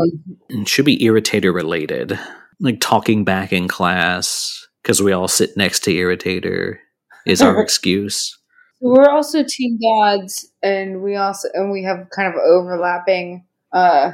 [0.49, 2.19] It should be Irritator related,
[2.59, 6.79] like talking back in class because we all sit next to Irritator
[7.27, 8.37] is our excuse.
[8.81, 14.12] we're also Teen Gods, and we also and we have kind of overlapping uh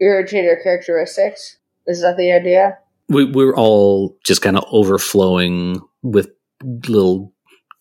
[0.00, 1.56] irritator characteristics.
[1.86, 2.78] Is that the idea?
[3.08, 6.30] We we're all just kind of overflowing with
[6.62, 7.32] little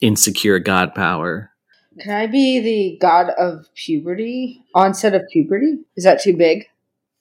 [0.01, 1.51] insecure god power.
[1.99, 4.63] Can I be the god of puberty?
[4.73, 5.79] Onset of puberty?
[5.95, 6.65] Is that too big?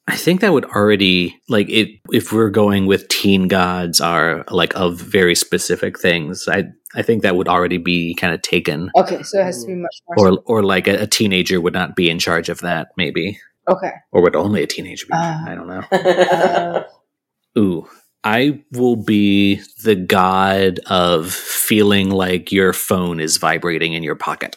[0.06, 4.74] I think that would already like it if we're going with teen gods are like
[4.76, 6.46] of very specific things.
[6.46, 8.90] I I think that would already be kind of taken.
[8.96, 10.28] Okay, so it has to be much more.
[10.28, 13.38] Or or like a, a teenager would not be in charge of that, maybe.
[13.68, 13.92] Okay.
[14.12, 15.12] Or would only a teenager be?
[15.14, 15.44] Ah.
[15.46, 16.84] I don't know.
[17.56, 17.88] Uh, Ooh.
[18.24, 24.56] I will be the god of feeling like your phone is vibrating in your pocket.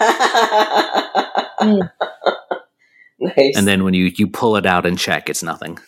[3.22, 3.56] Nice.
[3.56, 5.78] And then when you, you pull it out and check, it's nothing.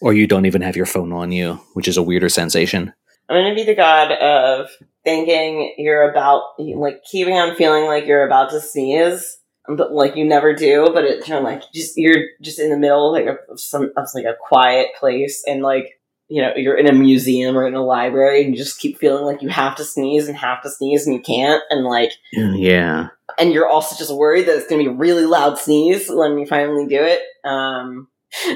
[0.00, 2.92] Or you don't even have your phone on you, which is a weirder sensation.
[3.28, 4.70] I'm gonna be the god of
[5.04, 9.38] thinking you're about, like, keeping on feeling like you're about to sneeze,
[9.68, 10.90] like you never do.
[10.92, 14.08] But it's kind of like just you're just in the middle, like of some of
[14.14, 17.84] like a quiet place, and like you know you're in a museum or in a
[17.84, 21.06] library, and you just keep feeling like you have to sneeze and have to sneeze
[21.06, 23.08] and you can't, and like Yeah.
[23.38, 26.46] and you're also just worried that it's gonna be a really loud sneeze when you
[26.46, 27.20] finally do it.
[27.44, 28.08] Um,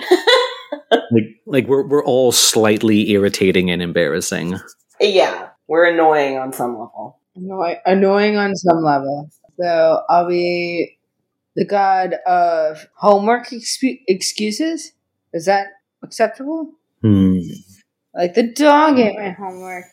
[1.11, 4.59] Like like we're we're all slightly irritating and embarrassing.
[5.01, 7.19] yeah, we're annoying on some level.
[7.37, 9.29] annoy- annoying on some level.
[9.59, 10.99] So I'll be
[11.57, 14.93] the god of homework excu- excuses.
[15.33, 15.69] Is that
[16.03, 16.73] acceptable?
[17.03, 17.39] Hmm.
[18.15, 19.85] Like the dog ate my homework.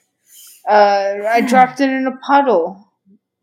[0.68, 2.88] Uh, I dropped it in a puddle.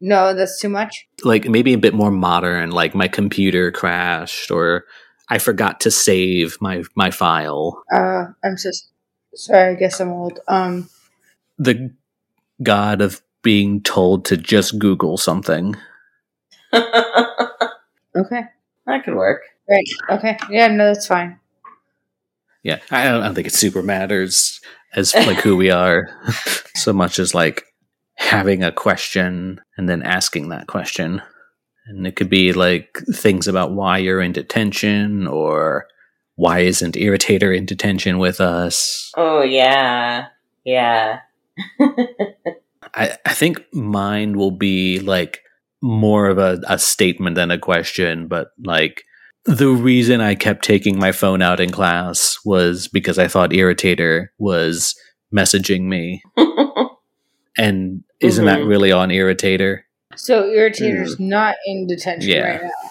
[0.00, 1.08] No, that's too much.
[1.24, 4.84] Like maybe a bit more modern, like my computer crashed or
[5.28, 7.82] I forgot to save my my file.
[7.92, 8.70] Uh, I'm so
[9.34, 9.72] sorry.
[9.72, 10.38] I guess I'm old.
[10.48, 10.88] Um,
[11.58, 11.92] The
[12.62, 15.76] god of being told to just Google something.
[16.72, 17.74] that
[19.04, 19.42] could work.
[19.68, 19.84] right.
[20.10, 21.38] Okay, yeah, no, that's fine.
[22.62, 24.60] Yeah, I don't, I don't think it super matters
[24.94, 26.08] as like who we are,
[26.76, 27.64] so much as like
[28.16, 31.22] having a question and then asking that question,
[31.86, 35.86] and it could be like things about why you're in detention or
[36.34, 39.12] why isn't Irritator in detention with us.
[39.16, 40.28] Oh yeah,
[40.64, 41.20] yeah.
[42.94, 45.42] I, I think mine will be like
[45.82, 49.02] more of a, a statement than a question, but like
[49.44, 54.28] the reason I kept taking my phone out in class was because I thought Irritator
[54.38, 54.94] was
[55.34, 56.22] messaging me.
[57.60, 58.68] And isn't that Mhm.
[58.68, 59.80] really on Irritator?
[60.14, 62.50] So irritator's not in detention Yeah.
[62.52, 62.90] right now.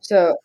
[0.00, 0.36] So,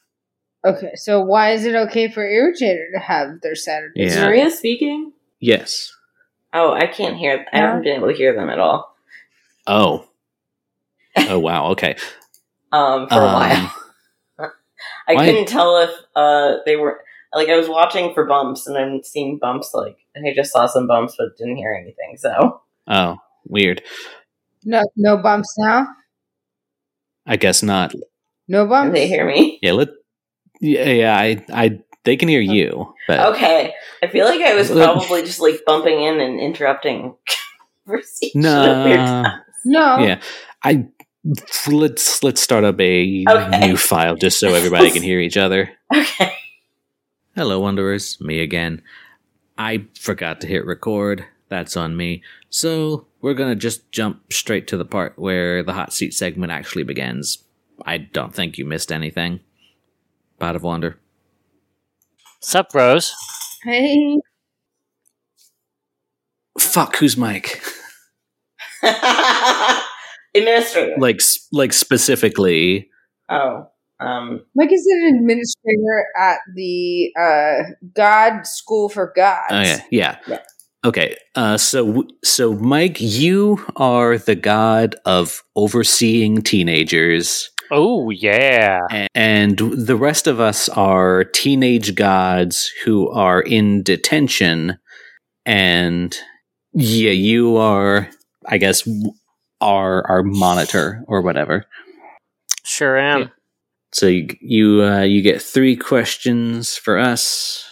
[0.66, 0.92] okay.
[0.96, 4.04] So why is it okay for irritator to have their Saturday?
[4.04, 4.26] Is Yeah.
[4.26, 5.14] Maria speaking?
[5.40, 5.94] Yes.
[6.54, 7.46] Oh, I can't hear.
[7.54, 8.94] I haven't been able to hear them at all.
[9.66, 10.08] Oh.
[11.18, 11.68] Oh wow.
[11.72, 11.96] Okay.
[12.72, 13.74] Um, for a Um, while,
[15.08, 17.02] I why- couldn't tell if uh they were
[17.34, 20.66] like I was watching for bumps and I'm seeing bumps like and I just saw
[20.68, 22.18] some bumps but didn't hear anything.
[22.18, 23.82] So Oh, weird.
[24.64, 25.88] No, no bumps now.
[27.26, 27.94] I guess not.
[28.48, 28.94] No can bumps.
[28.94, 29.60] they hear me?
[29.62, 29.74] Yeah.
[29.74, 29.90] Let.
[30.60, 30.86] Yeah.
[30.90, 31.18] Yeah.
[31.18, 31.46] I.
[31.54, 31.80] I.
[32.04, 36.02] They can hear you, but Okay, I feel like I was probably just like bumping
[36.02, 37.14] in and interrupting
[37.86, 38.42] conversation.
[38.42, 38.64] No.
[38.82, 39.42] at weird times.
[39.66, 40.00] No.
[40.00, 40.20] yeah.
[40.64, 40.88] I.
[41.68, 43.68] Let's let's start up a Okay.
[43.68, 45.70] new file just so everybody can hear each other.
[45.94, 46.34] Okay.
[47.36, 48.20] Hello, Wanderers.
[48.22, 48.82] Me again.
[49.58, 51.26] I forgot to hit record.
[51.50, 52.24] That's on me.
[52.50, 56.84] So, we're gonna just jump straight to the part where the hot seat segment actually
[56.84, 57.40] begins.
[57.86, 59.40] I don't think you missed anything.
[60.40, 60.98] Pod of Wonder.
[62.42, 63.14] Sup, Rose?
[63.64, 64.18] Hey.
[66.60, 67.62] Fuck, who's Mike?
[70.36, 70.96] Administrator.
[70.98, 71.22] Like,
[71.52, 72.90] like specifically.
[73.30, 73.68] oh,
[74.00, 77.64] um, Mike is an administrator at the uh,
[77.94, 79.46] God School for Gods.
[79.52, 80.18] Oh yeah, yeah.
[80.28, 80.40] Yeah.
[80.84, 81.16] Okay.
[81.36, 88.80] Uh, so, so Mike, you are the god of overseeing teenagers Oh yeah.
[88.92, 94.78] A- And the rest of us are teenage gods who are in detention.
[95.46, 96.18] And
[96.74, 98.10] yeah, you are,
[98.46, 99.14] I guess, w-
[99.62, 101.66] our, our monitor or whatever.
[102.64, 103.22] Sure am.
[103.22, 103.28] Yeah.
[103.94, 107.66] So you you, uh, you get three questions for us,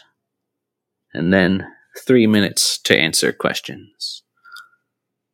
[1.14, 1.66] and then
[2.06, 4.24] three minutes to answer questions.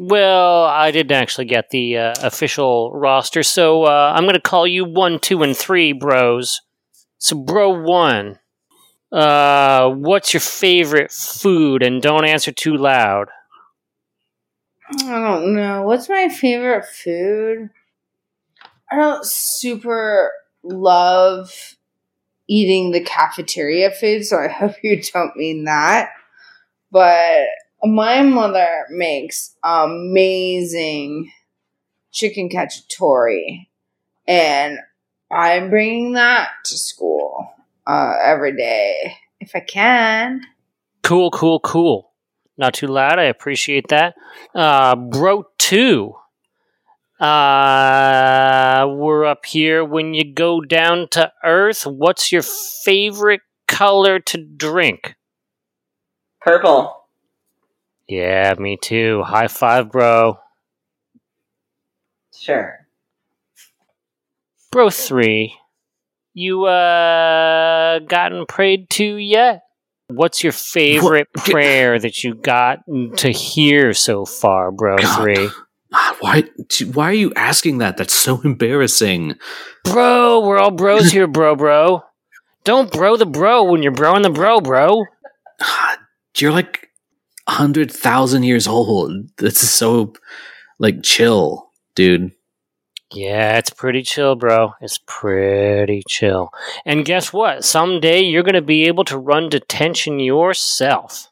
[0.01, 4.67] Well, I didn't actually get the uh, official roster, so uh, I'm going to call
[4.67, 6.61] you one, two, and three, bros.
[7.17, 8.39] So, bro one,
[9.11, 11.81] uh, what's your favorite food?
[11.81, 13.29] And don't answer too loud.
[14.89, 15.83] I don't know.
[15.83, 17.69] What's my favorite food?
[18.91, 20.31] I don't super
[20.63, 21.75] love
[22.47, 26.09] eating the cafeteria food, so I hope you don't mean that.
[26.91, 27.47] But
[27.83, 31.31] my mother makes amazing
[32.11, 33.67] chicken cacciatore,
[34.27, 34.79] and
[35.31, 37.49] I'm bringing that to school
[37.87, 40.41] uh, every day if I can.
[41.03, 42.11] Cool, cool, cool.
[42.57, 43.19] Not too loud.
[43.19, 44.15] I appreciate that.
[44.53, 46.15] Uh, bro two.
[47.19, 49.83] Uh, we're up here.
[49.83, 55.15] When you go down to Earth, what's your favorite color to drink?
[56.41, 57.07] Purple.
[58.07, 59.23] Yeah, me too.
[59.23, 60.37] High five, bro.
[62.37, 62.85] Sure.
[64.71, 65.55] Bro three.
[66.33, 69.63] You uh gotten prayed to yet?
[70.07, 71.45] What's your favorite What?
[71.45, 72.79] prayer that you got
[73.17, 75.21] to hear so far, bro God.
[75.21, 75.49] three?
[75.93, 76.43] Ah, Why
[76.93, 77.97] why are you asking that?
[77.97, 79.35] That's so embarrassing.
[79.83, 82.03] Bro, we're all bros here, bro, bro.
[82.65, 85.05] Don't bro the bro when you're broing the bro, bro.
[85.61, 85.97] Ah,
[86.37, 86.89] You're like
[87.47, 89.29] a hundred thousand years old.
[89.37, 90.13] This is so
[90.79, 92.31] like chill, dude.
[93.11, 94.73] Yeah, it's pretty chill, bro.
[94.81, 96.49] It's pretty chill.
[96.85, 97.63] And guess what?
[97.63, 101.31] Someday you're going to be able to run detention yourself.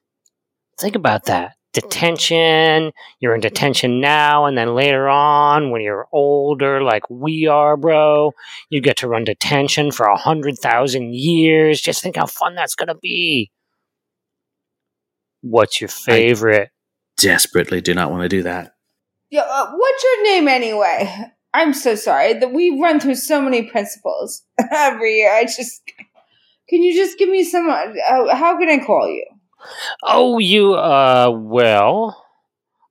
[0.80, 1.56] Think about that.
[1.74, 7.76] Detention, you're in detention now, and then later on, when you're older, like we are,
[7.76, 8.32] bro,
[8.70, 11.82] you get to run detention for a hundred thousand years.
[11.82, 13.52] Just think how fun that's going to be.
[15.42, 16.70] What's your favorite?
[17.18, 18.76] Desperately do not want to do that.
[19.32, 21.33] Yeah, uh, what's your name anyway?
[21.54, 25.34] I'm so sorry that we run through so many principles every year.
[25.34, 25.82] I just
[26.70, 27.70] can you just give me some?
[27.70, 29.26] Uh, how can I call you?
[30.02, 32.26] Oh, you, uh, well,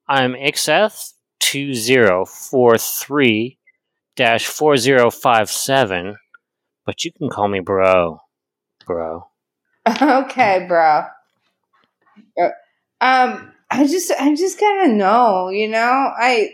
[0.09, 3.59] I'm Ixeth 2043
[4.17, 6.17] dash 4057,
[6.87, 8.21] but you can call me bro.
[8.87, 9.27] Bro.
[9.89, 11.05] okay, bro.
[12.41, 12.51] Uh,
[13.01, 15.49] um, I just, I just gotta know.
[15.49, 16.51] You know, I,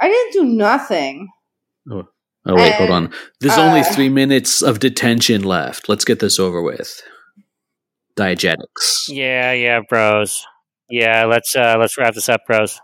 [0.00, 1.28] I didn't do nothing.
[1.90, 3.12] Oh wait, hold Uh, on.
[3.40, 5.88] There's only uh, three minutes of detention left.
[5.88, 7.02] Let's get this over with.
[8.16, 9.04] Diegetics.
[9.08, 10.44] Yeah, yeah, bros.
[10.90, 12.80] Yeah, let's, uh, let's wrap this up, bros.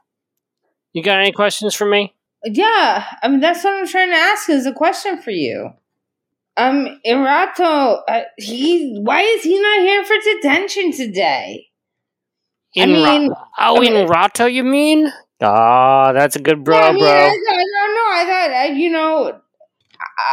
[0.92, 2.14] You got any questions for me?
[2.44, 4.50] Yeah, I mean that's what I'm trying to ask.
[4.50, 5.70] Is a question for you.
[6.58, 11.68] Um, Irato, uh, he why is he not here for detention today?
[12.76, 15.10] I In Ra- mean, oh, I mean- in Rato, you mean?
[15.40, 17.08] Ah, that's a good bro, Yeah, I mean, bro.
[17.10, 18.08] I, don't know.
[18.10, 19.40] I thought, I, you know,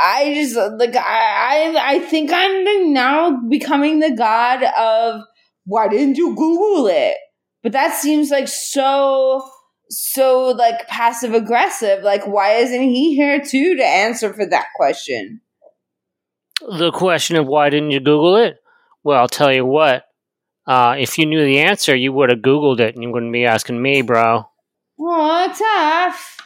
[0.03, 5.21] I just like I, I, I think I'm now becoming the god of
[5.65, 7.15] why didn't you Google it?
[7.63, 9.47] But that seems like so,
[9.89, 12.03] so like passive aggressive.
[12.03, 15.41] Like, why isn't he here too to answer for that question?
[16.67, 18.57] the question of why didn't you Google it?
[19.03, 20.05] Well, I'll tell you what.
[20.67, 23.45] Uh, if you knew the answer, you would have Googled it, and you wouldn't be
[23.45, 24.47] asking me, bro.
[25.03, 26.37] Oh, tough.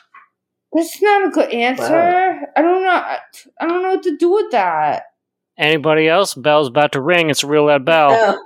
[0.73, 2.41] That's not a good answer.
[2.55, 2.89] I don't know.
[2.89, 3.19] I
[3.67, 5.03] don't know what to do with that.
[5.57, 6.33] Anybody else?
[6.33, 7.29] Bell's about to ring.
[7.29, 8.39] It's a real loud bell.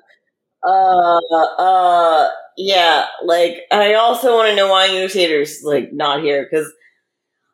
[0.67, 1.19] Uh,
[1.57, 3.05] uh, yeah.
[3.23, 6.71] Like, I also want to know why Negotiator's like not here because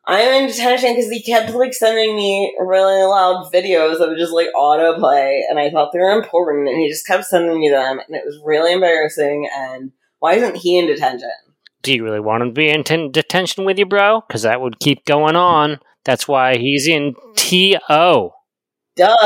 [0.06, 4.32] I'm in detention because he kept like sending me really loud videos that would just
[4.32, 7.98] like autoplay, and I thought they were important, and he just kept sending me them,
[7.98, 9.48] and it was really embarrassing.
[9.52, 9.90] And
[10.20, 11.30] why isn't he in detention?
[11.86, 14.22] Do you really want him to be in ten- detention with you, bro?
[14.26, 15.78] Because that would keep going on.
[16.04, 18.32] That's why he's in TO.
[18.96, 19.16] Duh.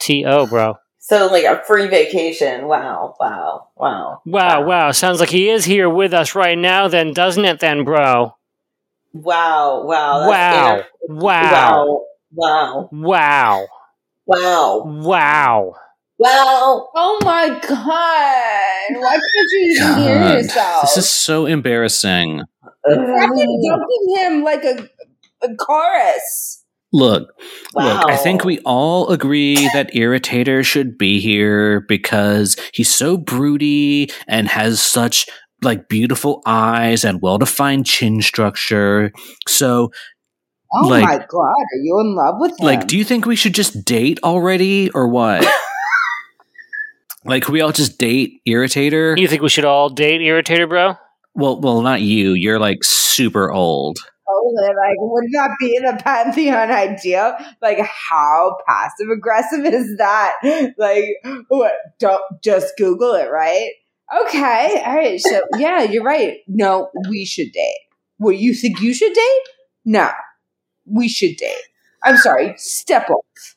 [0.00, 0.74] TO, bro.
[0.98, 2.66] So like a free vacation.
[2.66, 4.90] Wow, wow, wow, Wow, wow.
[4.90, 8.34] Sounds like he is here with us right now, then, doesn't it, then, bro?
[9.12, 10.70] wow, wow, Wow.
[10.72, 12.04] inter- Wow.
[12.32, 13.68] wow, wow, Wow.
[14.26, 15.74] wow, Wow.
[16.22, 16.88] Wow.
[16.94, 19.00] Oh my god!
[19.00, 20.82] Why can't you even hear yourself?
[20.82, 22.42] This is so embarrassing.
[22.88, 24.88] Fucking dunking him like a,
[25.42, 26.64] a chorus.
[26.94, 27.30] Look,
[27.74, 34.10] look, I think we all agree that Irritator should be here because he's so broody
[34.28, 35.26] and has such
[35.62, 39.10] like beautiful eyes and well-defined chin structure.
[39.48, 39.90] So,
[40.74, 42.66] Oh Like- my god, are you in love with him?
[42.66, 45.46] like, do you think we should just date already or what?
[47.24, 49.18] like, can we all just date Irritator?
[49.18, 50.96] You think we should all date Irritator, bro?
[51.34, 52.32] Well, well, not you.
[52.32, 53.98] You're like super old.
[54.28, 57.54] Oh, like, would that be the pantheon idea?
[57.60, 60.34] Like, how passive aggressive is that?
[60.78, 61.16] Like,
[61.48, 61.72] what?
[61.98, 63.70] Don't just Google it, right?
[64.26, 65.20] Okay, all right.
[65.20, 66.38] So, yeah, you're right.
[66.46, 67.78] No, we should date.
[68.18, 69.42] What you think you should date?
[69.84, 70.10] No,
[70.86, 71.62] we should date.
[72.04, 72.54] I'm sorry.
[72.56, 73.56] Step off.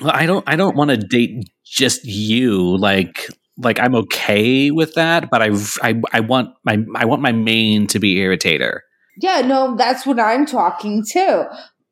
[0.00, 0.44] Well, I don't.
[0.46, 2.76] I don't want to date just you.
[2.76, 5.50] Like, like I'm okay with that, but I,
[5.82, 8.80] I, I want my, I want my main to be Irritator.
[9.20, 11.48] Yeah, no, that's what I'm talking to.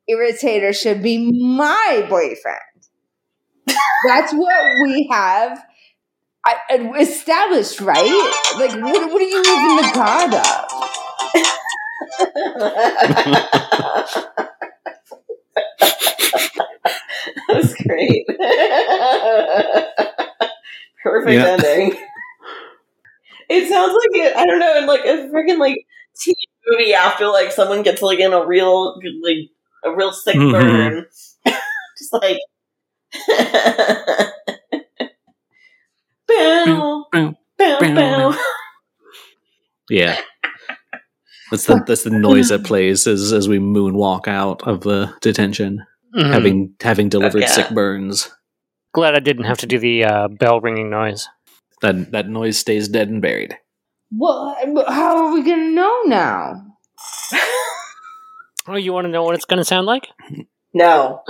[0.09, 2.59] Irritator should be my boyfriend.
[4.07, 5.63] that's what we have
[6.45, 6.57] I,
[6.99, 8.03] established, right?
[8.59, 10.33] Like, what, what are you even the god
[14.35, 14.49] of?
[17.53, 18.25] that was great.
[21.03, 21.57] Perfect Yeah.
[21.59, 21.97] ending.
[23.49, 24.35] It sounds like it.
[24.37, 25.85] I don't know, in like a freaking like
[26.19, 26.35] teen
[26.67, 29.49] movie after like someone gets like in a real like
[29.85, 30.51] a real sick Mhm.
[30.51, 31.05] burn,
[31.97, 32.39] just like.
[36.27, 38.31] bow, bow, bow, bow.
[38.31, 38.37] bow.
[39.89, 40.19] Yeah,
[41.51, 45.85] that's the that's the noise that plays as as we moonwalk out of the detention,
[46.15, 46.31] Mhm.
[46.31, 47.47] having having delivered yeah.
[47.47, 48.29] sick burns.
[48.93, 51.27] Glad I didn't have to do the uh, bell ringing noise.
[51.81, 53.57] That that noise stays dead and buried.
[54.11, 54.55] Well,
[54.87, 56.65] how are we gonna know now?
[58.65, 60.07] Oh, you want to know what it's going to sound like?
[60.73, 61.21] No.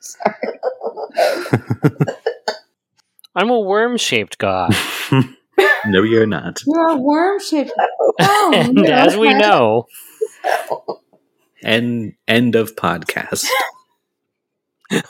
[0.00, 0.34] Sorry.
[3.34, 4.76] I'm a worm shaped god.
[5.86, 6.62] no, you're not.
[6.66, 7.72] You're a worm shaped.
[8.20, 9.38] Oh, and no, as we okay.
[9.38, 9.88] know,
[11.64, 13.46] End end of podcast.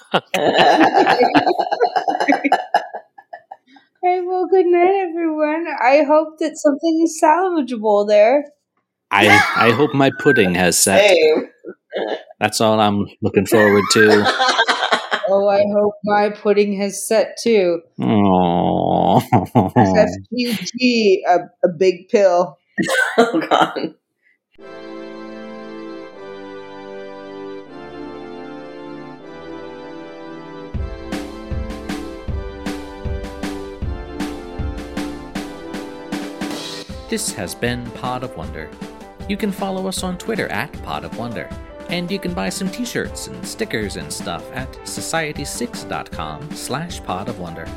[4.04, 5.66] Okay, well, good night, everyone.
[5.82, 8.44] I hope that something is salvageable there.
[9.10, 11.08] I I hope my pudding has set.
[11.08, 11.48] Same.
[12.38, 14.50] That's all I'm looking forward to.
[15.26, 17.80] Oh, I hope my pudding has set too.
[17.98, 19.22] Aww.
[19.74, 22.58] FQG, a, a big pill.
[23.18, 23.94] oh god.
[37.14, 38.68] This has been Pod of Wonder.
[39.28, 41.48] You can follow us on Twitter at Pod of Wonder.
[41.88, 47.38] And you can buy some t-shirts and stickers and stuff at society6.com slash pod of
[47.38, 47.68] wonder.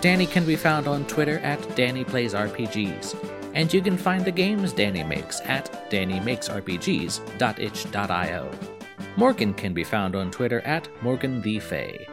[0.00, 3.52] Danny can be found on Twitter at Danny Plays RPGs.
[3.52, 8.50] And you can find the games Danny makes at dannymakesrpgs.itch.io.
[9.16, 12.06] Morgan can be found on Twitter at Morgan the Fae.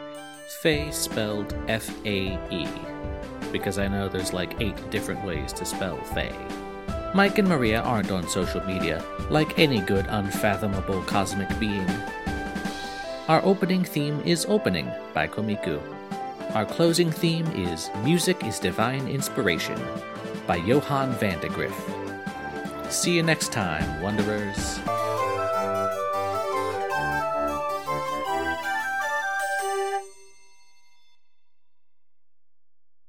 [0.60, 2.68] Fae spelled F-A-E.
[3.56, 6.36] Because I know there's like eight different ways to spell Fae.
[7.14, 11.88] Mike and Maria aren't on social media, like any good unfathomable cosmic being.
[13.28, 15.80] Our opening theme is Opening by Komiku.
[16.54, 19.80] Our closing theme is Music is Divine Inspiration
[20.46, 21.80] by Johann Vandegrift.
[22.92, 24.78] See you next time, Wanderers.